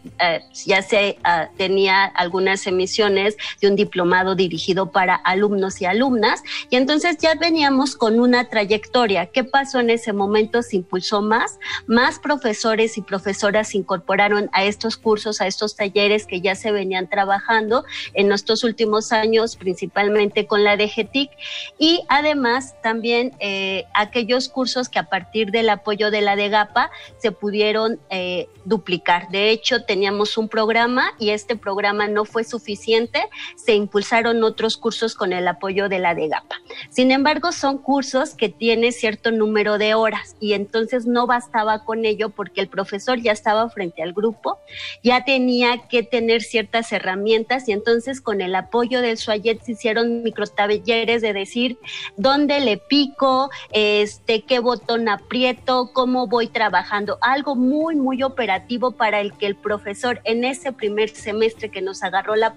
ya 0.65 0.81
se 0.81 1.17
uh, 1.19 1.55
tenía 1.55 2.03
algunas 2.05 2.67
emisiones 2.67 3.28
de 3.61 3.67
un 3.67 3.75
diplomado 3.75 4.35
dirigido 4.35 4.91
para 4.91 5.15
alumnos 5.15 5.81
y 5.81 5.85
alumnas. 5.85 6.43
Y 6.69 6.75
entonces 6.75 7.17
ya 7.17 7.35
veníamos 7.35 7.95
con 7.95 8.19
una 8.19 8.49
trayectoria. 8.49 9.27
¿Qué 9.27 9.43
pasó 9.43 9.79
en 9.79 9.89
ese 9.89 10.13
momento? 10.13 10.61
Se 10.61 10.77
impulsó 10.77 11.21
más, 11.21 11.59
más 11.87 12.19
profesores 12.19 12.97
y 12.97 13.01
profesoras 13.01 13.69
se 13.69 13.77
incorporaron 13.77 14.49
a 14.53 14.63
estos 14.63 14.97
cursos, 14.97 15.41
a 15.41 15.47
estos 15.47 15.75
talleres 15.75 16.25
que 16.25 16.41
ya 16.41 16.55
se 16.55 16.71
venían 16.71 17.07
trabajando 17.07 17.85
en 18.13 18.27
nuestros 18.27 18.63
últimos 18.63 19.11
años, 19.11 19.55
principalmente 19.55 20.47
con 20.47 20.63
la 20.63 20.77
DGTIC. 20.77 21.29
Y 21.77 22.01
además 22.07 22.75
también 22.81 23.33
eh, 23.39 23.85
aquellos 23.93 24.49
cursos 24.49 24.89
que 24.89 24.99
a 24.99 25.09
partir 25.09 25.51
del 25.51 25.69
apoyo 25.69 26.11
de 26.11 26.21
la 26.21 26.35
DEGAPA 26.35 26.91
se 27.17 27.31
pudieron 27.31 27.99
eh, 28.09 28.47
duplicar. 28.65 29.29
De 29.29 29.49
hecho, 29.49 29.83
teníamos 29.83 30.37
un 30.37 30.49
programa 30.49 31.13
y 31.19 31.31
este 31.31 31.55
programa 31.55 32.07
no 32.07 32.25
fue 32.25 32.43
suficiente 32.43 33.18
se 33.55 33.75
impulsaron 33.75 34.43
otros 34.43 34.77
cursos 34.77 35.15
con 35.15 35.33
el 35.33 35.47
apoyo 35.47 35.89
de 35.89 35.99
la 35.99 36.15
DEGAPA. 36.15 36.55
Sin 36.89 37.11
embargo, 37.11 37.51
son 37.51 37.77
cursos 37.77 38.33
que 38.35 38.49
tienen 38.49 38.91
cierto 38.91 39.31
número 39.31 39.77
de 39.77 39.93
horas 39.93 40.35
y 40.39 40.53
entonces 40.53 41.05
no 41.05 41.27
bastaba 41.27 41.83
con 41.83 42.05
ello 42.05 42.29
porque 42.29 42.61
el 42.61 42.67
profesor 42.67 43.19
ya 43.19 43.31
estaba 43.31 43.69
frente 43.69 44.03
al 44.03 44.13
grupo, 44.13 44.59
ya 45.03 45.23
tenía 45.23 45.87
que 45.87 46.03
tener 46.03 46.41
ciertas 46.41 46.91
herramientas 46.91 47.67
y 47.67 47.71
entonces 47.71 48.21
con 48.21 48.41
el 48.41 48.55
apoyo 48.55 49.01
del 49.01 49.17
SUAYET 49.17 49.61
se 49.63 49.73
hicieron 49.73 50.23
microtalleres 50.23 51.21
de 51.21 51.33
decir 51.33 51.77
dónde 52.17 52.59
le 52.59 52.77
pico, 52.77 53.49
este, 53.71 54.41
qué 54.41 54.59
botón 54.59 55.09
aprieto, 55.09 55.91
cómo 55.93 56.27
voy 56.27 56.47
trabajando, 56.47 57.17
algo 57.21 57.55
muy, 57.55 57.95
muy 57.95 58.23
operativo 58.23 58.91
para 58.91 59.21
el 59.21 59.33
que 59.33 59.47
el 59.47 59.55
profesor 59.55 60.21
en 60.23 60.43
ese 60.43 60.71
primer 60.71 61.09
semestre 61.09 61.69
que 61.69 61.81
nos 61.81 62.03
agarró 62.03 62.35
la 62.35 62.55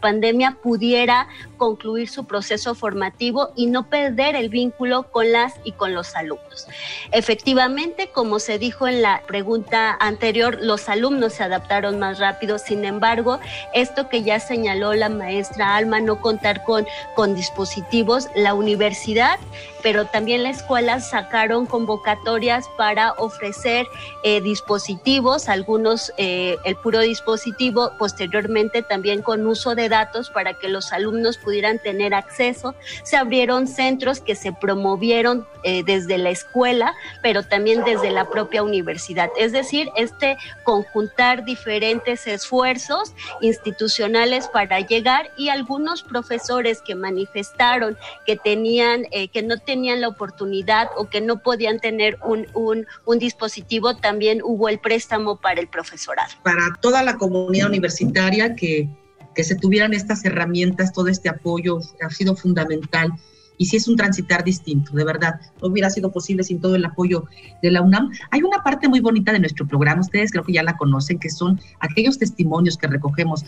pandemia 0.00 0.56
pudiera 0.62 1.28
concluir 1.56 2.08
su 2.08 2.24
proceso 2.24 2.74
formativo 2.74 3.50
y 3.56 3.66
no 3.66 3.88
perder 3.88 4.36
el 4.36 4.48
vínculo 4.48 5.10
con 5.10 5.32
las 5.32 5.54
y 5.64 5.72
con 5.72 5.94
los 5.94 6.14
alumnos. 6.14 6.68
Efectivamente, 7.12 8.10
como 8.12 8.38
se 8.38 8.58
dijo 8.58 8.86
en 8.88 9.02
la 9.02 9.22
pregunta 9.26 9.96
anterior, 10.00 10.58
los 10.60 10.88
alumnos 10.88 11.34
se 11.34 11.44
adaptaron 11.44 11.98
más 11.98 12.18
rápido, 12.18 12.58
sin 12.58 12.84
embargo, 12.84 13.40
esto 13.74 14.08
que 14.08 14.22
ya 14.22 14.40
señaló 14.40 14.94
la 14.94 15.08
maestra 15.08 15.76
Alma, 15.76 16.00
no 16.00 16.20
contar 16.20 16.64
con, 16.64 16.86
con 17.14 17.34
dispositivos, 17.34 18.28
la 18.34 18.54
universidad 18.54 19.38
pero 19.86 20.04
también 20.04 20.42
la 20.42 20.50
escuela 20.50 20.98
sacaron 20.98 21.64
convocatorias 21.64 22.68
para 22.76 23.12
ofrecer 23.12 23.86
eh, 24.24 24.40
dispositivos, 24.40 25.48
algunos 25.48 26.12
eh, 26.16 26.56
el 26.64 26.74
puro 26.74 26.98
dispositivo, 26.98 27.92
posteriormente 27.96 28.82
también 28.82 29.22
con 29.22 29.46
uso 29.46 29.76
de 29.76 29.88
datos 29.88 30.28
para 30.30 30.54
que 30.54 30.68
los 30.68 30.92
alumnos 30.92 31.38
pudieran 31.46 31.78
tener 31.78 32.12
acceso. 32.12 32.74
Se 33.04 33.16
abrieron 33.16 33.68
centros 33.68 34.18
que 34.20 34.34
se 34.34 34.52
promovieron 34.52 35.46
eh, 35.62 35.84
desde 35.84 36.18
la 36.18 36.30
escuela, 36.30 36.92
pero 37.22 37.44
también 37.44 37.84
desde 37.84 38.10
la 38.10 38.28
propia 38.28 38.64
universidad. 38.64 39.30
Es 39.38 39.52
decir, 39.52 39.88
este 39.96 40.36
conjuntar 40.64 41.44
diferentes 41.44 42.26
esfuerzos 42.26 43.14
institucionales 43.40 44.48
para 44.48 44.80
llegar 44.80 45.30
y 45.36 45.50
algunos 45.50 46.02
profesores 46.02 46.82
que 46.82 46.96
manifestaron 46.96 47.96
que 48.26 48.36
tenían, 48.36 49.04
que 49.32 49.42
no 49.44 49.58
tenían 49.58 50.00
la 50.00 50.08
oportunidad 50.08 50.88
o 50.96 51.08
que 51.08 51.20
no 51.20 51.38
podían 51.38 51.78
tener 51.78 52.18
un, 52.24 52.48
un, 52.54 52.86
un 53.04 53.18
dispositivo, 53.20 53.96
también 53.96 54.40
hubo 54.42 54.68
el 54.68 54.80
préstamo 54.80 55.36
para 55.36 55.60
el 55.60 55.68
profesorado. 55.68 56.32
Para 56.42 56.74
toda 56.80 57.04
la 57.04 57.16
comunidad 57.16 57.68
universitaria 57.68 58.56
que, 58.56 58.88
que 59.36 59.44
se 59.44 59.54
tuvieran 59.54 59.92
estas 59.92 60.24
herramientas, 60.24 60.92
todo 60.92 61.08
este 61.08 61.28
apoyo 61.28 61.78
ha 62.00 62.10
sido 62.10 62.34
fundamental 62.34 63.12
y 63.58 63.66
si 63.66 63.76
es 63.76 63.88
un 63.88 63.96
transitar 63.96 64.44
distinto, 64.44 64.92
de 64.92 65.04
verdad, 65.04 65.40
no 65.62 65.68
hubiera 65.68 65.90
sido 65.90 66.12
posible 66.12 66.42
sin 66.42 66.60
todo 66.60 66.74
el 66.74 66.84
apoyo 66.84 67.24
de 67.62 67.70
la 67.70 67.82
UNAM. 67.82 68.10
Hay 68.30 68.42
una 68.42 68.62
parte 68.62 68.88
muy 68.88 69.00
bonita 69.00 69.32
de 69.32 69.40
nuestro 69.40 69.66
programa, 69.66 70.00
ustedes 70.00 70.30
creo 70.30 70.44
que 70.44 70.52
ya 70.52 70.62
la 70.62 70.76
conocen, 70.76 71.18
que 71.18 71.30
son 71.30 71.60
aquellos 71.80 72.18
testimonios 72.18 72.76
que 72.76 72.86
recogemos. 72.86 73.44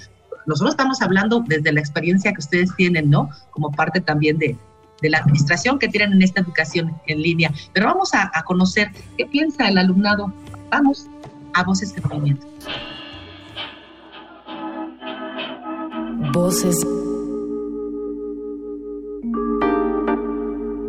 Nosotros 0.46 0.74
estamos 0.74 1.02
hablando 1.02 1.44
desde 1.46 1.72
la 1.72 1.80
experiencia 1.80 2.32
que 2.32 2.38
ustedes 2.38 2.74
tienen, 2.76 3.10
¿no? 3.10 3.28
Como 3.50 3.70
parte 3.70 4.00
también 4.00 4.38
de, 4.38 4.56
de 5.02 5.10
la 5.10 5.18
administración 5.18 5.78
que 5.78 5.88
tienen 5.88 6.14
en 6.14 6.22
esta 6.22 6.40
educación 6.40 6.94
en 7.06 7.20
línea. 7.20 7.52
Pero 7.72 7.86
vamos 7.86 8.14
a, 8.14 8.30
conocer 8.44 8.90
qué 9.16 9.26
piensa 9.26 9.68
el 9.68 9.76
alumnado. 9.78 10.32
Vamos 10.70 11.06
a 11.54 11.64
Voces 11.64 11.94
de 11.94 12.00
Movimiento. 12.02 12.46
Voces. 16.20 16.84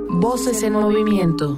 Voces 0.10 0.64
en 0.64 0.74
movimiento. 0.74 1.58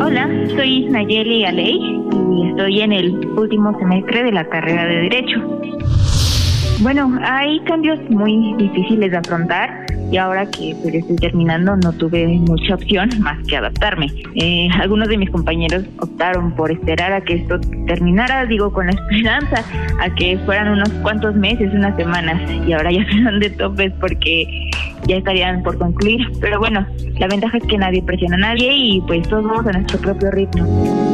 Hola, 0.00 0.28
soy 0.56 0.86
Nayeli 0.86 1.44
Aley 1.44 1.78
y 1.78 2.48
estoy 2.50 2.80
en 2.80 2.92
el 2.92 3.28
último 3.38 3.78
semestre 3.78 4.24
de 4.24 4.32
la 4.32 4.48
carrera 4.48 4.86
de 4.86 4.96
Derecho. 5.02 5.40
Bueno, 6.80 7.18
hay 7.22 7.60
cambios 7.60 7.98
muy 8.10 8.54
difíciles 8.58 9.10
de 9.10 9.16
afrontar 9.16 9.86
y 10.10 10.16
ahora 10.16 10.46
que 10.46 10.76
pues, 10.82 10.94
estoy 10.94 11.16
terminando 11.16 11.76
no 11.76 11.92
tuve 11.92 12.26
mucha 12.26 12.74
opción 12.74 13.08
más 13.20 13.38
que 13.46 13.56
adaptarme. 13.56 14.06
Eh, 14.34 14.68
algunos 14.80 15.08
de 15.08 15.18
mis 15.18 15.30
compañeros 15.30 15.84
optaron 16.00 16.52
por 16.52 16.70
esperar 16.70 17.12
a 17.12 17.20
que 17.20 17.34
esto 17.34 17.58
terminara, 17.86 18.44
digo, 18.46 18.72
con 18.72 18.86
la 18.86 18.92
esperanza, 19.08 19.64
a 20.00 20.14
que 20.14 20.38
fueran 20.44 20.68
unos 20.68 20.88
cuantos 21.02 21.34
meses, 21.36 21.72
unas 21.72 21.96
semanas, 21.96 22.40
y 22.66 22.72
ahora 22.72 22.90
ya 22.92 23.04
se 23.10 23.22
dan 23.22 23.40
de 23.40 23.50
topes 23.50 23.92
porque 24.00 24.70
ya 25.06 25.16
estarían 25.16 25.62
por 25.62 25.78
concluir. 25.78 26.20
Pero 26.40 26.58
bueno, 26.58 26.86
la 27.18 27.28
ventaja 27.28 27.58
es 27.58 27.64
que 27.64 27.78
nadie 27.78 28.02
presiona 28.02 28.36
a 28.36 28.54
nadie 28.54 28.72
y 28.72 29.00
pues 29.02 29.28
todos 29.28 29.44
vamos 29.44 29.66
a 29.66 29.72
nuestro 29.72 29.98
propio 30.00 30.30
ritmo 30.32 31.13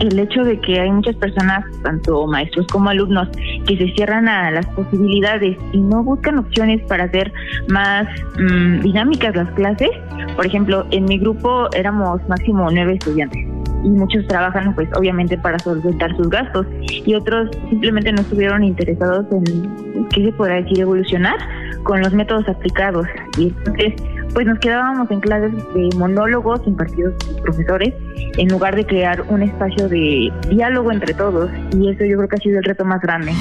el 0.00 0.18
hecho 0.18 0.44
de 0.44 0.60
que 0.60 0.80
hay 0.80 0.90
muchas 0.90 1.16
personas, 1.16 1.64
tanto 1.82 2.26
maestros 2.26 2.66
como 2.68 2.90
alumnos, 2.90 3.28
que 3.66 3.76
se 3.76 3.88
cierran 3.94 4.28
a 4.28 4.50
las 4.50 4.66
posibilidades 4.66 5.56
y 5.72 5.78
no 5.78 6.02
buscan 6.02 6.38
opciones 6.38 6.82
para 6.88 7.04
hacer 7.04 7.32
más 7.68 8.06
mm, 8.38 8.80
dinámicas 8.80 9.34
las 9.34 9.50
clases. 9.52 9.90
Por 10.36 10.46
ejemplo, 10.46 10.86
en 10.90 11.04
mi 11.04 11.18
grupo 11.18 11.68
éramos 11.74 12.20
máximo 12.28 12.68
nueve 12.70 12.94
estudiantes 12.94 13.46
y 13.84 13.88
muchos 13.88 14.26
trabajan 14.26 14.74
pues 14.74 14.88
obviamente 14.96 15.38
para 15.38 15.58
solventar 15.58 16.16
sus 16.16 16.28
gastos 16.28 16.66
y 16.88 17.14
otros 17.14 17.50
simplemente 17.68 18.12
no 18.12 18.20
estuvieron 18.22 18.64
interesados 18.64 19.26
en, 19.30 20.08
¿qué 20.08 20.24
se 20.24 20.32
podrá 20.32 20.56
decir?, 20.56 20.80
evolucionar 20.80 21.36
con 21.84 22.00
los 22.00 22.12
métodos 22.12 22.48
aplicados. 22.48 23.06
Y 23.38 23.48
entonces 23.48 23.94
pues 24.34 24.46
nos 24.46 24.58
quedábamos 24.58 25.10
en 25.10 25.20
clases 25.20 25.52
de 25.74 25.88
monólogos 25.96 26.60
impartidos 26.66 27.14
por 27.24 27.42
profesores 27.42 27.94
en 28.36 28.48
lugar 28.48 28.76
de 28.76 28.84
crear 28.86 29.22
un 29.28 29.42
espacio 29.42 29.88
de 29.88 30.32
diálogo 30.48 30.92
entre 30.92 31.14
todos 31.14 31.50
y 31.72 31.90
eso 31.90 32.04
yo 32.04 32.16
creo 32.16 32.28
que 32.28 32.36
ha 32.36 32.40
sido 32.40 32.58
el 32.58 32.64
reto 32.64 32.84
más 32.84 33.00
grande. 33.00 33.32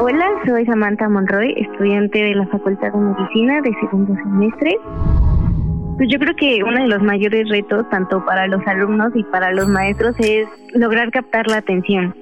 Hola, 0.00 0.26
soy 0.46 0.66
Samantha 0.66 1.08
Monroy, 1.08 1.54
estudiante 1.56 2.18
de 2.18 2.34
la 2.34 2.46
Facultad 2.48 2.92
de 2.92 2.98
Medicina 2.98 3.60
de 3.60 3.72
segundo 3.80 4.14
semestre. 4.16 4.76
Pues 5.96 6.08
yo 6.10 6.18
creo 6.18 6.34
que 6.34 6.64
uno 6.64 6.82
de 6.82 6.88
los 6.88 7.02
mayores 7.02 7.48
retos, 7.48 7.88
tanto 7.90 8.24
para 8.24 8.48
los 8.48 8.66
alumnos 8.66 9.12
y 9.14 9.22
para 9.24 9.52
los 9.52 9.68
maestros, 9.68 10.16
es 10.18 10.48
lograr 10.74 11.12
captar 11.12 11.46
la 11.46 11.58
atención. 11.58 12.16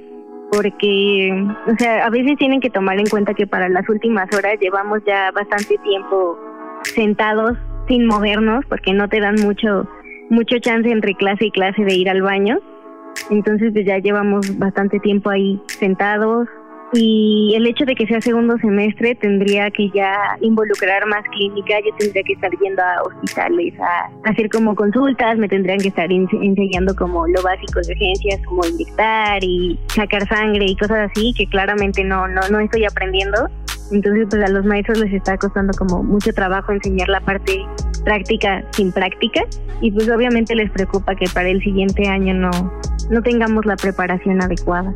Porque, 0.53 1.33
o 1.67 1.75
sea, 1.79 2.05
a 2.05 2.11
veces 2.11 2.37
tienen 2.37 2.61
que 2.61 2.69
tomar 2.69 2.99
en 2.99 3.07
cuenta 3.07 3.33
que 3.33 3.47
para 3.47 3.69
las 3.69 3.89
últimas 3.89 4.29
horas 4.37 4.59
llevamos 4.61 5.01
ya 5.07 5.31
bastante 5.31 5.79
tiempo 5.79 6.39
sentados 6.83 7.57
sin 7.89 8.07
movernos 8.07 8.65
porque 8.69 8.93
no 8.93 9.09
te 9.09 9.21
dan 9.21 9.37
mucho 9.43 9.89
mucho 10.31 10.59
chance 10.61 10.89
entre 10.89 11.15
clase 11.15 11.47
y 11.47 11.51
clase 11.51 11.85
de 11.85 11.95
ir 11.95 12.09
al 12.09 12.23
baño. 12.23 12.59
Entonces 13.31 13.73
pues 13.73 13.85
ya 13.85 13.99
llevamos 13.99 14.59
bastante 14.59 15.01
tiempo 15.01 15.31
ahí 15.31 15.61
sentados 15.67 16.49
y 16.93 17.53
el 17.55 17.67
hecho 17.67 17.85
de 17.85 17.95
que 17.95 18.07
sea 18.07 18.21
segundo 18.21 18.57
semestre 18.59 19.15
tendría 19.15 19.71
que 19.71 19.91
ya 19.91 20.13
involucrar 20.41 21.07
más 21.07 21.23
clínica, 21.31 21.79
yo 21.85 21.95
tendría 21.99 22.23
que 22.25 22.33
estar 22.33 22.51
yendo 22.51 22.83
a 22.83 23.03
hospitales 23.03 23.75
a 23.79 24.11
hacer 24.29 24.49
como 24.51 24.75
consultas, 24.75 25.39
me 25.39 25.49
tendrían 25.49 25.79
que 25.79 25.89
estar 25.89 26.11
enseñando 26.11 26.95
como 26.97 27.29
lo 27.29 27.43
básico 27.43 27.81
de 27.87 27.93
urgencias, 27.93 28.41
como 28.45 28.67
inyectar 28.67 29.39
y 29.43 29.79
sacar 29.87 30.27
sangre 30.27 30.65
y 30.67 30.77
cosas 30.77 31.11
así 31.11 31.33
que 31.37 31.47
claramente 31.47 32.03
no, 32.03 32.27
no, 32.27 32.41
no 32.51 32.59
estoy 32.59 32.85
aprendiendo. 32.85 33.49
Entonces, 33.91 34.27
pues 34.31 34.43
a 34.43 34.49
los 34.49 34.65
maestros 34.65 34.99
les 34.99 35.13
está 35.13 35.37
costando 35.37 35.73
como 35.77 36.03
mucho 36.03 36.33
trabajo 36.33 36.73
enseñar 36.73 37.09
la 37.09 37.21
parte 37.21 37.65
práctica 38.05 38.65
sin 38.71 38.93
práctica 38.93 39.43
y 39.81 39.91
pues 39.91 40.09
obviamente 40.09 40.55
les 40.55 40.71
preocupa 40.71 41.15
que 41.15 41.27
para 41.33 41.49
el 41.49 41.63
siguiente 41.63 42.09
año 42.09 42.35
no, 42.35 42.51
no 43.11 43.23
tengamos 43.23 43.67
la 43.67 43.77
preparación 43.77 44.43
adecuada. 44.43 44.95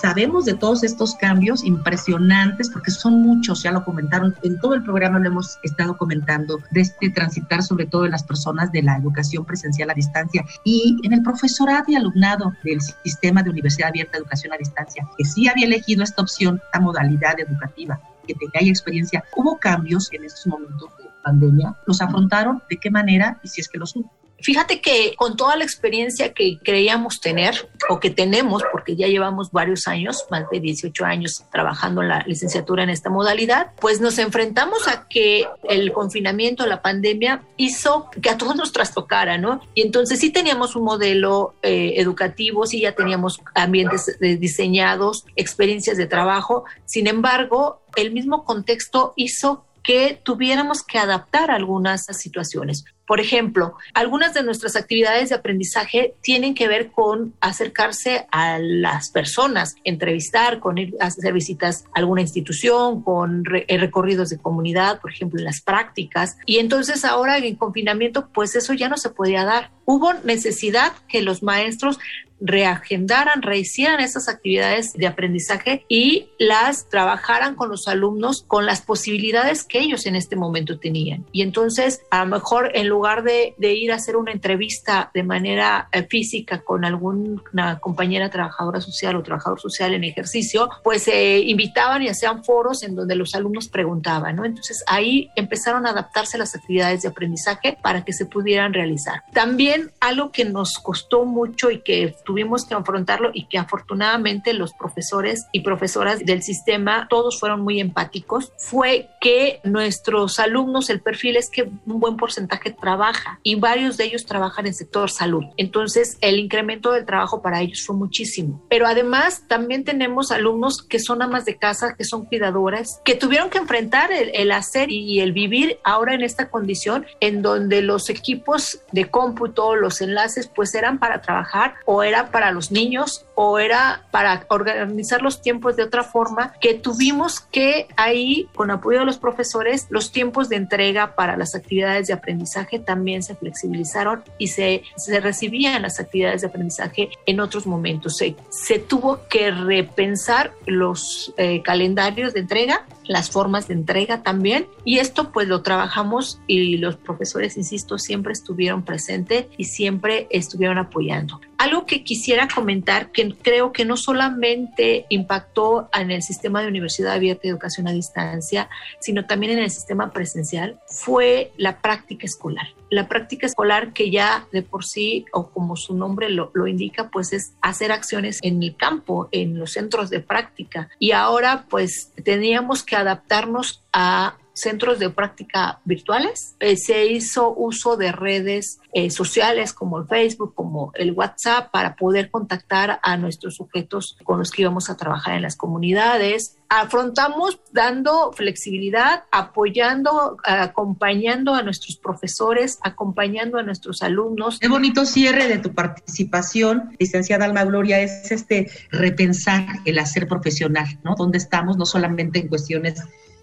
Sabemos 0.00 0.44
de 0.44 0.54
todos 0.54 0.84
estos 0.84 1.14
cambios 1.16 1.64
impresionantes, 1.64 2.70
porque 2.70 2.90
son 2.90 3.22
muchos, 3.22 3.62
ya 3.62 3.72
lo 3.72 3.84
comentaron, 3.84 4.34
en 4.42 4.58
todo 4.60 4.74
el 4.74 4.82
programa 4.82 5.18
lo 5.18 5.28
hemos 5.28 5.58
estado 5.62 5.96
comentando, 5.96 6.60
de 6.70 6.82
este 6.82 7.10
transitar 7.10 7.62
sobre 7.62 7.86
todo 7.86 8.04
en 8.04 8.12
las 8.12 8.22
personas 8.22 8.70
de 8.72 8.82
la 8.82 8.96
educación 8.96 9.44
presencial 9.44 9.90
a 9.90 9.94
distancia 9.94 10.44
y 10.64 10.96
en 11.02 11.12
el 11.12 11.22
profesorado 11.22 11.84
y 11.88 11.96
alumnado 11.96 12.52
del 12.64 12.80
sistema 12.80 13.42
de 13.42 13.50
Universidad 13.50 13.88
Abierta 13.88 14.12
de 14.12 14.18
Educación 14.18 14.52
a 14.52 14.56
Distancia, 14.56 15.06
que 15.16 15.24
sí 15.24 15.48
había 15.48 15.66
elegido 15.66 16.02
esta 16.02 16.22
opción, 16.22 16.60
esta 16.64 16.80
modalidad 16.80 17.38
educativa, 17.40 18.00
que 18.26 18.34
tenga 18.34 18.60
experiencia. 18.60 19.24
¿Hubo 19.36 19.58
cambios 19.58 20.12
en 20.12 20.24
estos 20.24 20.46
momentos 20.46 20.90
de 20.98 21.04
pandemia? 21.22 21.74
¿Los 21.86 22.00
afrontaron? 22.02 22.62
¿De 22.68 22.76
qué 22.76 22.90
manera? 22.90 23.40
Y 23.42 23.48
si 23.48 23.60
es 23.60 23.68
que 23.68 23.78
los 23.78 23.96
hubo. 23.96 24.17
Fíjate 24.40 24.80
que 24.80 25.14
con 25.16 25.36
toda 25.36 25.56
la 25.56 25.64
experiencia 25.64 26.32
que 26.32 26.58
creíamos 26.62 27.20
tener 27.20 27.68
o 27.88 27.98
que 27.98 28.10
tenemos, 28.10 28.62
porque 28.70 28.94
ya 28.94 29.08
llevamos 29.08 29.50
varios 29.50 29.88
años, 29.88 30.26
más 30.30 30.48
de 30.50 30.60
18 30.60 31.04
años 31.04 31.44
trabajando 31.50 32.02
en 32.02 32.08
la 32.08 32.22
licenciatura 32.26 32.84
en 32.84 32.90
esta 32.90 33.10
modalidad, 33.10 33.72
pues 33.80 34.00
nos 34.00 34.18
enfrentamos 34.18 34.86
a 34.86 35.08
que 35.08 35.46
el 35.68 35.92
confinamiento, 35.92 36.66
la 36.66 36.82
pandemia 36.82 37.42
hizo 37.56 38.08
que 38.22 38.30
a 38.30 38.38
todos 38.38 38.54
nos 38.54 38.72
trastocara, 38.72 39.38
¿no? 39.38 39.60
Y 39.74 39.82
entonces 39.82 40.20
sí 40.20 40.30
teníamos 40.30 40.76
un 40.76 40.84
modelo 40.84 41.54
eh, 41.62 41.94
educativo, 41.96 42.66
sí 42.66 42.80
ya 42.80 42.94
teníamos 42.94 43.40
ambientes 43.54 44.18
diseñados, 44.20 45.24
experiencias 45.34 45.96
de 45.96 46.06
trabajo, 46.06 46.64
sin 46.84 47.06
embargo, 47.06 47.82
el 47.96 48.12
mismo 48.12 48.44
contexto 48.44 49.12
hizo 49.16 49.64
que 49.82 50.20
tuviéramos 50.22 50.82
que 50.82 50.98
adaptar 50.98 51.50
algunas 51.50 52.06
situaciones. 52.06 52.84
Por 53.08 53.20
ejemplo, 53.20 53.74
algunas 53.94 54.34
de 54.34 54.42
nuestras 54.42 54.76
actividades 54.76 55.30
de 55.30 55.36
aprendizaje 55.36 56.14
tienen 56.20 56.54
que 56.54 56.68
ver 56.68 56.92
con 56.92 57.32
acercarse 57.40 58.26
a 58.30 58.58
las 58.58 59.10
personas, 59.10 59.76
entrevistar, 59.82 60.60
con 60.60 60.76
ir 60.76 60.94
a 61.00 61.06
hacer 61.06 61.32
visitas 61.32 61.86
a 61.94 62.00
alguna 62.00 62.20
institución, 62.20 63.02
con 63.02 63.44
eh, 63.66 63.78
recorridos 63.78 64.28
de 64.28 64.36
comunidad, 64.36 65.00
por 65.00 65.10
ejemplo, 65.10 65.38
en 65.38 65.46
las 65.46 65.62
prácticas. 65.62 66.36
Y 66.44 66.58
entonces 66.58 67.06
ahora 67.06 67.38
en 67.38 67.56
confinamiento, 67.56 68.28
pues 68.28 68.54
eso 68.54 68.74
ya 68.74 68.90
no 68.90 68.98
se 68.98 69.08
podía 69.08 69.44
dar. 69.46 69.70
Hubo 69.90 70.12
necesidad 70.22 70.92
que 71.08 71.22
los 71.22 71.42
maestros 71.42 71.98
reagendaran, 72.40 73.42
rehicieran 73.42 74.00
esas 74.00 74.28
actividades 74.28 74.92
de 74.92 75.06
aprendizaje 75.06 75.84
y 75.88 76.28
las 76.38 76.88
trabajaran 76.88 77.54
con 77.54 77.68
los 77.68 77.88
alumnos 77.88 78.44
con 78.46 78.66
las 78.66 78.80
posibilidades 78.82 79.64
que 79.64 79.80
ellos 79.80 80.06
en 80.06 80.16
este 80.16 80.36
momento 80.36 80.78
tenían. 80.78 81.24
Y 81.32 81.42
entonces, 81.42 82.02
a 82.10 82.24
lo 82.24 82.30
mejor 82.30 82.70
en 82.74 82.88
lugar 82.88 83.22
de, 83.24 83.54
ir 83.58 83.92
a 83.92 83.96
hacer 83.96 84.16
una 84.16 84.32
entrevista 84.32 85.10
de 85.14 85.22
manera 85.22 85.88
eh, 85.92 86.04
física 86.04 86.62
con 86.62 86.84
alguna 86.84 87.78
compañera 87.80 88.30
trabajadora 88.30 88.80
social 88.80 89.16
o 89.16 89.22
trabajador 89.22 89.60
social 89.60 89.94
en 89.94 90.04
ejercicio, 90.04 90.70
pues 90.82 91.02
se 91.02 91.40
invitaban 91.40 92.02
y 92.02 92.08
hacían 92.08 92.44
foros 92.44 92.82
en 92.82 92.94
donde 92.94 93.14
los 93.14 93.34
alumnos 93.34 93.68
preguntaban, 93.68 94.36
¿no? 94.36 94.44
Entonces 94.44 94.82
ahí 94.86 95.30
empezaron 95.36 95.86
a 95.86 95.90
adaptarse 95.90 96.38
las 96.38 96.54
actividades 96.54 97.02
de 97.02 97.08
aprendizaje 97.08 97.76
para 97.82 98.04
que 98.04 98.12
se 98.12 98.26
pudieran 98.26 98.72
realizar. 98.72 99.22
También 99.32 99.77
algo 100.00 100.32
que 100.32 100.44
nos 100.44 100.78
costó 100.78 101.24
mucho 101.24 101.70
y 101.70 101.80
que 101.80 102.14
tuvimos 102.24 102.64
que 102.64 102.74
afrontarlo 102.74 103.30
y 103.32 103.46
que 103.46 103.58
afortunadamente 103.58 104.52
los 104.52 104.72
profesores 104.72 105.46
y 105.52 105.60
profesoras 105.60 106.24
del 106.24 106.42
sistema 106.42 107.06
todos 107.08 107.38
fueron 107.38 107.60
muy 107.60 107.80
empáticos 107.80 108.52
fue 108.58 109.08
que 109.20 109.60
nuestros 109.64 110.38
alumnos, 110.38 110.90
el 110.90 111.00
perfil 111.00 111.36
es 111.36 111.50
que 111.50 111.62
un 111.62 112.00
buen 112.00 112.16
porcentaje 112.16 112.70
trabaja 112.70 113.40
y 113.42 113.54
varios 113.56 113.96
de 113.96 114.04
ellos 114.04 114.26
trabajan 114.26 114.66
en 114.66 114.74
sector 114.74 115.10
salud. 115.10 115.44
Entonces 115.56 116.18
el 116.20 116.38
incremento 116.38 116.92
del 116.92 117.06
trabajo 117.06 117.42
para 117.42 117.60
ellos 117.60 117.82
fue 117.84 117.96
muchísimo. 117.96 118.62
Pero 118.68 118.86
además 118.86 119.44
también 119.48 119.84
tenemos 119.84 120.30
alumnos 120.30 120.82
que 120.82 120.98
son 120.98 121.22
amas 121.22 121.44
de 121.44 121.56
casa, 121.56 121.94
que 121.96 122.04
son 122.04 122.24
cuidadoras, 122.26 123.00
que 123.04 123.14
tuvieron 123.14 123.50
que 123.50 123.58
enfrentar 123.58 124.12
el, 124.12 124.30
el 124.34 124.52
hacer 124.52 124.90
y 124.90 125.20
el 125.20 125.32
vivir 125.32 125.78
ahora 125.84 126.14
en 126.14 126.22
esta 126.22 126.50
condición 126.50 127.06
en 127.20 127.42
donde 127.42 127.82
los 127.82 128.10
equipos 128.10 128.80
de 128.92 129.10
cómputo, 129.10 129.67
los 129.76 130.00
enlaces, 130.00 130.48
pues 130.48 130.74
eran 130.74 130.98
para 130.98 131.20
trabajar 131.20 131.74
o 131.84 132.02
eran 132.02 132.30
para 132.30 132.50
los 132.52 132.70
niños 132.70 133.26
o 133.40 133.60
era 133.60 134.02
para 134.10 134.44
organizar 134.48 135.22
los 135.22 135.40
tiempos 135.40 135.76
de 135.76 135.84
otra 135.84 136.02
forma 136.02 136.54
que 136.60 136.74
tuvimos 136.74 137.38
que 137.38 137.86
ahí, 137.96 138.48
con 138.56 138.72
apoyo 138.72 138.98
de 138.98 139.04
los 139.04 139.18
profesores, 139.18 139.86
los 139.90 140.10
tiempos 140.10 140.48
de 140.48 140.56
entrega 140.56 141.14
para 141.14 141.36
las 141.36 141.54
actividades 141.54 142.08
de 142.08 142.14
aprendizaje 142.14 142.80
también 142.80 143.22
se 143.22 143.36
flexibilizaron 143.36 144.24
y 144.38 144.48
se, 144.48 144.82
se 144.96 145.20
recibían 145.20 145.82
las 145.82 146.00
actividades 146.00 146.40
de 146.40 146.48
aprendizaje 146.48 147.10
en 147.26 147.38
otros 147.38 147.64
momentos. 147.64 148.16
Se, 148.16 148.34
se 148.50 148.80
tuvo 148.80 149.20
que 149.28 149.52
repensar 149.52 150.52
los 150.66 151.32
eh, 151.36 151.62
calendarios 151.62 152.34
de 152.34 152.40
entrega 152.40 152.86
las 153.08 153.30
formas 153.30 153.68
de 153.68 153.74
entrega 153.74 154.22
también. 154.22 154.66
Y 154.84 154.98
esto 154.98 155.32
pues 155.32 155.48
lo 155.48 155.62
trabajamos 155.62 156.40
y 156.46 156.76
los 156.76 156.96
profesores, 156.96 157.56
insisto, 157.56 157.98
siempre 157.98 158.34
estuvieron 158.34 158.84
presentes 158.84 159.46
y 159.56 159.64
siempre 159.64 160.26
estuvieron 160.30 160.76
apoyando. 160.76 161.40
Algo 161.58 161.86
que 161.86 162.04
quisiera 162.04 162.48
comentar, 162.48 163.10
que 163.10 163.34
creo 163.34 163.72
que 163.72 163.84
no 163.84 163.96
solamente 163.96 165.06
impactó 165.08 165.88
en 165.92 166.10
el 166.10 166.22
sistema 166.22 166.62
de 166.62 166.68
universidad 166.68 167.12
abierta 167.12 167.46
y 167.46 167.50
educación 167.50 167.88
a 167.88 167.92
distancia, 167.92 168.70
sino 169.00 169.26
también 169.26 169.52
en 169.52 169.58
el 169.58 169.70
sistema 169.70 170.12
presencial, 170.12 170.78
fue 170.86 171.52
la 171.56 171.80
práctica 171.80 172.26
escolar. 172.26 172.68
La 172.90 173.08
práctica 173.08 173.46
escolar 173.46 173.92
que 173.92 174.10
ya 174.10 174.46
de 174.52 174.62
por 174.62 174.84
sí, 174.84 175.26
o 175.32 175.50
como 175.50 175.76
su 175.76 175.94
nombre 175.94 176.30
lo, 176.30 176.50
lo 176.54 176.66
indica, 176.66 177.10
pues 177.10 177.32
es 177.32 177.52
hacer 177.60 177.92
acciones 177.92 178.38
en 178.42 178.62
el 178.62 178.76
campo, 178.76 179.28
en 179.32 179.58
los 179.58 179.72
centros 179.72 180.10
de 180.10 180.20
práctica. 180.20 180.88
Y 180.98 181.10
ahora 181.10 181.66
pues 181.68 182.12
teníamos 182.24 182.82
que 182.82 182.96
adaptarnos 182.96 183.82
a 183.92 184.36
centros 184.60 184.98
de 184.98 185.10
práctica 185.10 185.80
virtuales. 185.84 186.54
Eh, 186.60 186.76
se 186.76 187.06
hizo 187.06 187.54
uso 187.54 187.96
de 187.96 188.12
redes 188.12 188.80
eh, 188.92 189.10
sociales 189.10 189.72
como 189.72 189.98
el 189.98 190.06
Facebook, 190.06 190.54
como 190.54 190.92
el 190.94 191.12
WhatsApp, 191.12 191.70
para 191.70 191.96
poder 191.96 192.30
contactar 192.30 193.00
a 193.02 193.16
nuestros 193.16 193.56
sujetos 193.56 194.16
con 194.24 194.38
los 194.38 194.50
que 194.50 194.62
íbamos 194.62 194.90
a 194.90 194.96
trabajar 194.96 195.34
en 195.34 195.42
las 195.42 195.56
comunidades. 195.56 196.56
Afrontamos 196.68 197.60
dando 197.72 198.32
flexibilidad, 198.32 199.24
apoyando, 199.30 200.36
acompañando 200.44 201.54
a 201.54 201.62
nuestros 201.62 201.96
profesores, 201.96 202.78
acompañando 202.82 203.58
a 203.58 203.62
nuestros 203.62 204.02
alumnos. 204.02 204.58
Qué 204.58 204.68
bonito 204.68 205.06
cierre 205.06 205.48
de 205.48 205.58
tu 205.58 205.74
participación, 205.74 206.90
licenciada 206.98 207.46
Alma 207.46 207.64
Gloria, 207.64 208.00
es 208.00 208.30
este 208.30 208.70
repensar 208.90 209.66
el 209.84 209.98
hacer 209.98 210.28
profesional, 210.28 210.98
¿no? 211.04 211.14
¿Dónde 211.16 211.38
estamos? 211.38 211.76
No 211.76 211.86
solamente 211.86 212.38
en 212.38 212.48
cuestiones 212.48 213.02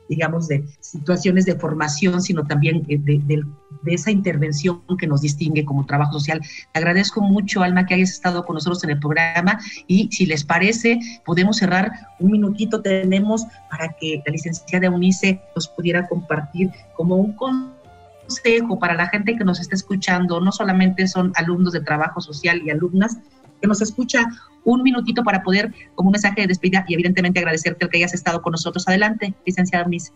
digamos, 0.10 0.48
de 0.48 0.66
situaciones 0.80 1.46
de 1.46 1.56
formación, 1.56 2.22
sino 2.22 2.46
también 2.46 2.86
eh, 2.88 2.98
de, 3.00 3.44
esa 3.88 4.12
intervención 4.12 4.82
que 4.98 5.08
nos 5.08 5.22
distingue 5.22 5.64
como 5.64 5.86
trabajo 5.86 6.14
social. 6.14 6.42
Te 6.74 6.80
agradezco 6.80 7.22
mucho, 7.22 7.62
Alma, 7.62 7.86
que 7.86 7.94
hayas 7.94 8.12
estado 8.12 8.44
con 8.44 8.56
nosotros 8.56 8.84
en 8.84 8.92
el 8.92 9.00
programa 9.00 9.60
y 9.88 10.10
si 10.12 10.26
les 10.26 10.44
parece, 10.44 11.00
podemos 11.24 11.58
cerrar 11.58 11.92
un 12.20 12.32
minutito, 12.32 12.82
tenemos 12.82 13.46
para 13.70 13.90
que 14.00 14.22
la 14.26 14.32
licenciada 14.32 14.90
Unice 14.90 15.42
nos 15.56 15.68
pudiera 15.68 16.08
compartir 16.08 16.72
como 16.96 17.16
un 17.16 17.34
consejo 17.34 18.80
para 18.80 18.96
la 18.96 19.08
gente 19.08 19.36
que 19.36 19.44
nos 19.44 19.60
está 19.60 19.76
escuchando, 19.76 20.40
no 20.42 20.52
solamente 20.52 21.08
son 21.08 21.32
alumnos 21.36 21.74
de 21.74 21.82
trabajo 21.82 22.22
social 22.22 22.62
y 22.66 22.72
alumnas, 22.72 23.18
que 23.62 23.68
nos 23.68 23.82
escucha 23.82 24.26
un 24.64 24.82
minutito 24.84 25.24
para 25.24 25.44
poder, 25.44 25.74
como 25.96 26.10
un 26.10 26.14
mensaje 26.14 26.42
de 26.42 26.48
despedida 26.48 26.86
y 26.88 26.96
evidentemente 26.96 27.40
agradecerte 27.40 27.86
el 27.86 27.92
que 27.92 27.98
hayas 27.98 28.14
estado 28.14 28.42
con 28.42 28.52
nosotros. 28.52 28.88
Adelante, 28.88 29.34
licenciada 29.46 29.86
Miss. 29.86 30.12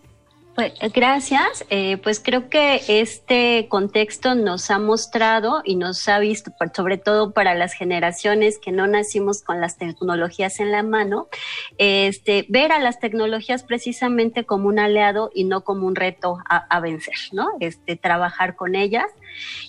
Pues, 0.60 0.74
gracias. 0.94 1.64
Eh, 1.70 1.96
pues 2.04 2.20
creo 2.20 2.50
que 2.50 2.82
este 2.88 3.68
contexto 3.70 4.36
nos 4.36 4.70
ha 4.72 4.78
mostrado 4.78 5.62
y 5.64 5.78
nos 5.78 6.06
ha 6.10 6.20
visto, 6.20 6.52
sobre 6.76 6.98
todo 6.98 7.32
para 7.32 7.56
las 7.56 7.74
generaciones 7.74 8.60
que 8.60 8.74
no 8.74 8.86
nacimos 8.86 9.42
con 9.42 9.62
las 9.62 9.78
tecnologías 9.78 10.60
en 10.60 10.74
la 10.74 10.84
mano, 10.84 11.30
este, 11.78 12.46
ver 12.50 12.74
a 12.74 12.80
las 12.80 13.00
tecnologías 13.00 13.64
precisamente 13.64 14.44
como 14.44 14.68
un 14.68 14.80
aliado 14.80 15.32
y 15.34 15.46
no 15.46 15.64
como 15.64 15.88
un 15.88 15.96
reto 15.96 16.40
a, 16.50 16.58
a 16.58 16.82
vencer, 16.82 17.16
¿no? 17.32 17.48
Este, 17.62 17.96
trabajar 17.96 18.58
con 18.58 18.76
ellas 18.76 19.06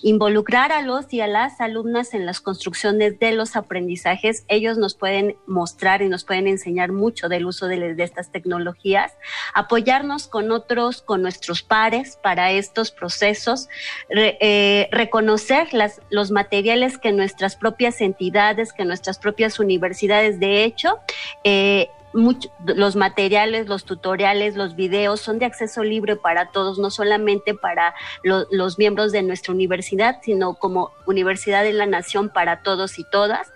involucrar 0.01 0.71
a 0.71 0.81
los 0.81 1.11
y 1.13 1.21
a 1.21 1.27
las 1.27 1.61
alumnas 1.61 2.13
en 2.13 2.25
las 2.25 2.41
construcciones 2.41 3.19
de 3.19 3.31
los 3.31 3.55
aprendizajes. 3.55 4.45
Ellos 4.47 4.77
nos 4.77 4.95
pueden 4.95 5.37
mostrar 5.47 6.01
y 6.01 6.09
nos 6.09 6.23
pueden 6.23 6.47
enseñar 6.47 6.91
mucho 6.91 7.29
del 7.29 7.45
uso 7.45 7.67
de, 7.67 7.95
estas 7.97 8.31
tecnologías, 8.31 9.13
apoyarnos 9.53 10.27
con 10.27 10.51
otros, 10.51 11.01
con 11.01 11.21
nuestros 11.21 11.61
pares 11.61 12.17
para 12.21 12.51
estos 12.51 12.91
procesos, 12.91 13.69
eh, 14.09 14.87
reconocer 14.91 15.69
los 16.09 16.31
materiales 16.31 16.97
que 16.97 17.11
nuestras 17.11 17.55
propias 17.55 18.01
entidades, 18.01 18.73
que 18.73 18.85
nuestras 18.85 19.19
propias 19.19 19.59
universidades, 19.59 20.39
de 20.39 20.63
hecho, 20.63 20.99
eh, 21.43 21.89
los 22.13 22.95
materiales, 22.95 23.67
los 23.67 23.85
tutoriales, 23.85 24.55
los 24.55 24.75
videos 24.75 25.21
son 25.21 25.39
de 25.39 25.45
acceso 25.45 25.83
libre 25.83 26.15
para 26.15 26.51
todos, 26.51 26.79
no 26.79 26.91
solamente 26.91 27.53
para 27.53 27.95
los 28.23 28.77
miembros 28.77 29.11
de 29.11 29.23
nuestra 29.23 29.53
universidad, 29.53 30.17
sino 30.21 30.55
como 30.55 30.91
Universidad 31.05 31.63
de 31.63 31.73
la 31.73 31.85
Nación 31.85 32.29
para 32.29 32.61
todos 32.61 32.99
y 32.99 33.03
todas. 33.11 33.51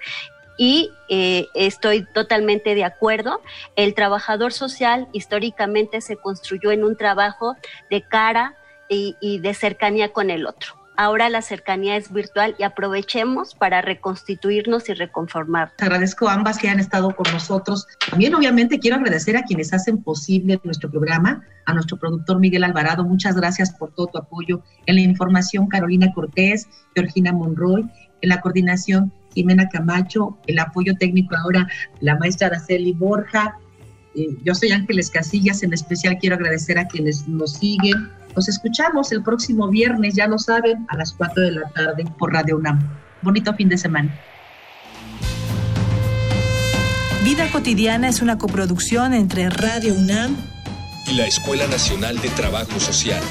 Y 0.57 0.91
eh, 1.09 1.47
estoy 1.53 2.05
totalmente 2.05 2.75
de 2.75 2.85
acuerdo. 2.85 3.41
El 3.75 3.93
trabajador 3.93 4.53
social 4.53 5.07
históricamente 5.11 5.99
se 5.99 6.15
construyó 6.15 6.71
en 6.71 6.85
un 6.85 6.95
trabajo 6.95 7.55
de 7.89 8.01
cara 8.01 8.55
y 8.87 9.39
de 9.39 9.53
cercanía 9.55 10.13
con 10.13 10.29
el 10.29 10.45
otro 10.45 10.84
ahora 10.97 11.29
la 11.29 11.41
cercanía 11.41 11.97
es 11.97 12.11
virtual 12.11 12.55
y 12.57 12.63
aprovechemos 12.63 13.55
para 13.55 13.81
reconstituirnos 13.81 14.89
y 14.89 14.93
reconformar. 14.93 15.73
Agradezco 15.79 16.29
a 16.29 16.33
ambas 16.33 16.57
que 16.57 16.69
han 16.69 16.79
estado 16.79 17.15
con 17.15 17.31
nosotros. 17.31 17.87
También 18.09 18.35
obviamente 18.35 18.79
quiero 18.79 18.97
agradecer 18.97 19.37
a 19.37 19.43
quienes 19.43 19.73
hacen 19.73 20.01
posible 20.01 20.59
nuestro 20.63 20.89
programa, 20.89 21.43
a 21.65 21.73
nuestro 21.73 21.97
productor 21.97 22.39
Miguel 22.39 22.63
Alvarado. 22.63 23.03
Muchas 23.03 23.35
gracias 23.35 23.71
por 23.71 23.91
todo 23.93 24.07
tu 24.07 24.17
apoyo. 24.17 24.61
En 24.85 24.95
la 24.95 25.01
información 25.01 25.67
Carolina 25.67 26.13
Cortés, 26.13 26.67
Georgina 26.93 27.31
Monroy, 27.31 27.89
en 28.21 28.29
la 28.29 28.41
coordinación 28.41 29.11
Jimena 29.33 29.69
Camacho, 29.69 30.37
el 30.47 30.59
apoyo 30.59 30.95
técnico 30.95 31.35
ahora 31.35 31.67
la 31.99 32.17
maestra 32.17 32.47
Araceli 32.47 32.93
Borja. 32.93 33.57
Eh, 34.15 34.29
yo 34.43 34.55
soy 34.55 34.71
Ángeles 34.71 35.09
Casillas, 35.09 35.61
en 35.61 35.73
especial 35.73 36.17
quiero 36.19 36.35
agradecer 36.35 36.79
a 36.79 36.87
quienes 36.87 37.27
nos 37.27 37.53
siguen 37.53 38.09
nos 38.35 38.49
escuchamos 38.49 39.11
el 39.11 39.23
próximo 39.23 39.69
viernes, 39.69 40.15
ya 40.15 40.27
lo 40.27 40.37
saben, 40.37 40.85
a 40.89 40.97
las 40.97 41.13
4 41.13 41.43
de 41.43 41.51
la 41.51 41.69
tarde 41.69 42.05
por 42.17 42.33
Radio 42.33 42.57
UNAM. 42.57 42.79
Bonito 43.21 43.53
fin 43.53 43.69
de 43.69 43.77
semana. 43.77 44.13
Vida 47.23 47.49
cotidiana 47.51 48.09
es 48.09 48.21
una 48.21 48.37
coproducción 48.37 49.13
entre 49.13 49.49
Radio 49.49 49.95
UNAM 49.95 50.35
y 51.07 51.15
la 51.15 51.25
Escuela 51.25 51.65
Nacional 51.67 52.19
de 52.19 52.29
Trabajo 52.29 52.79
Social. 52.79 53.23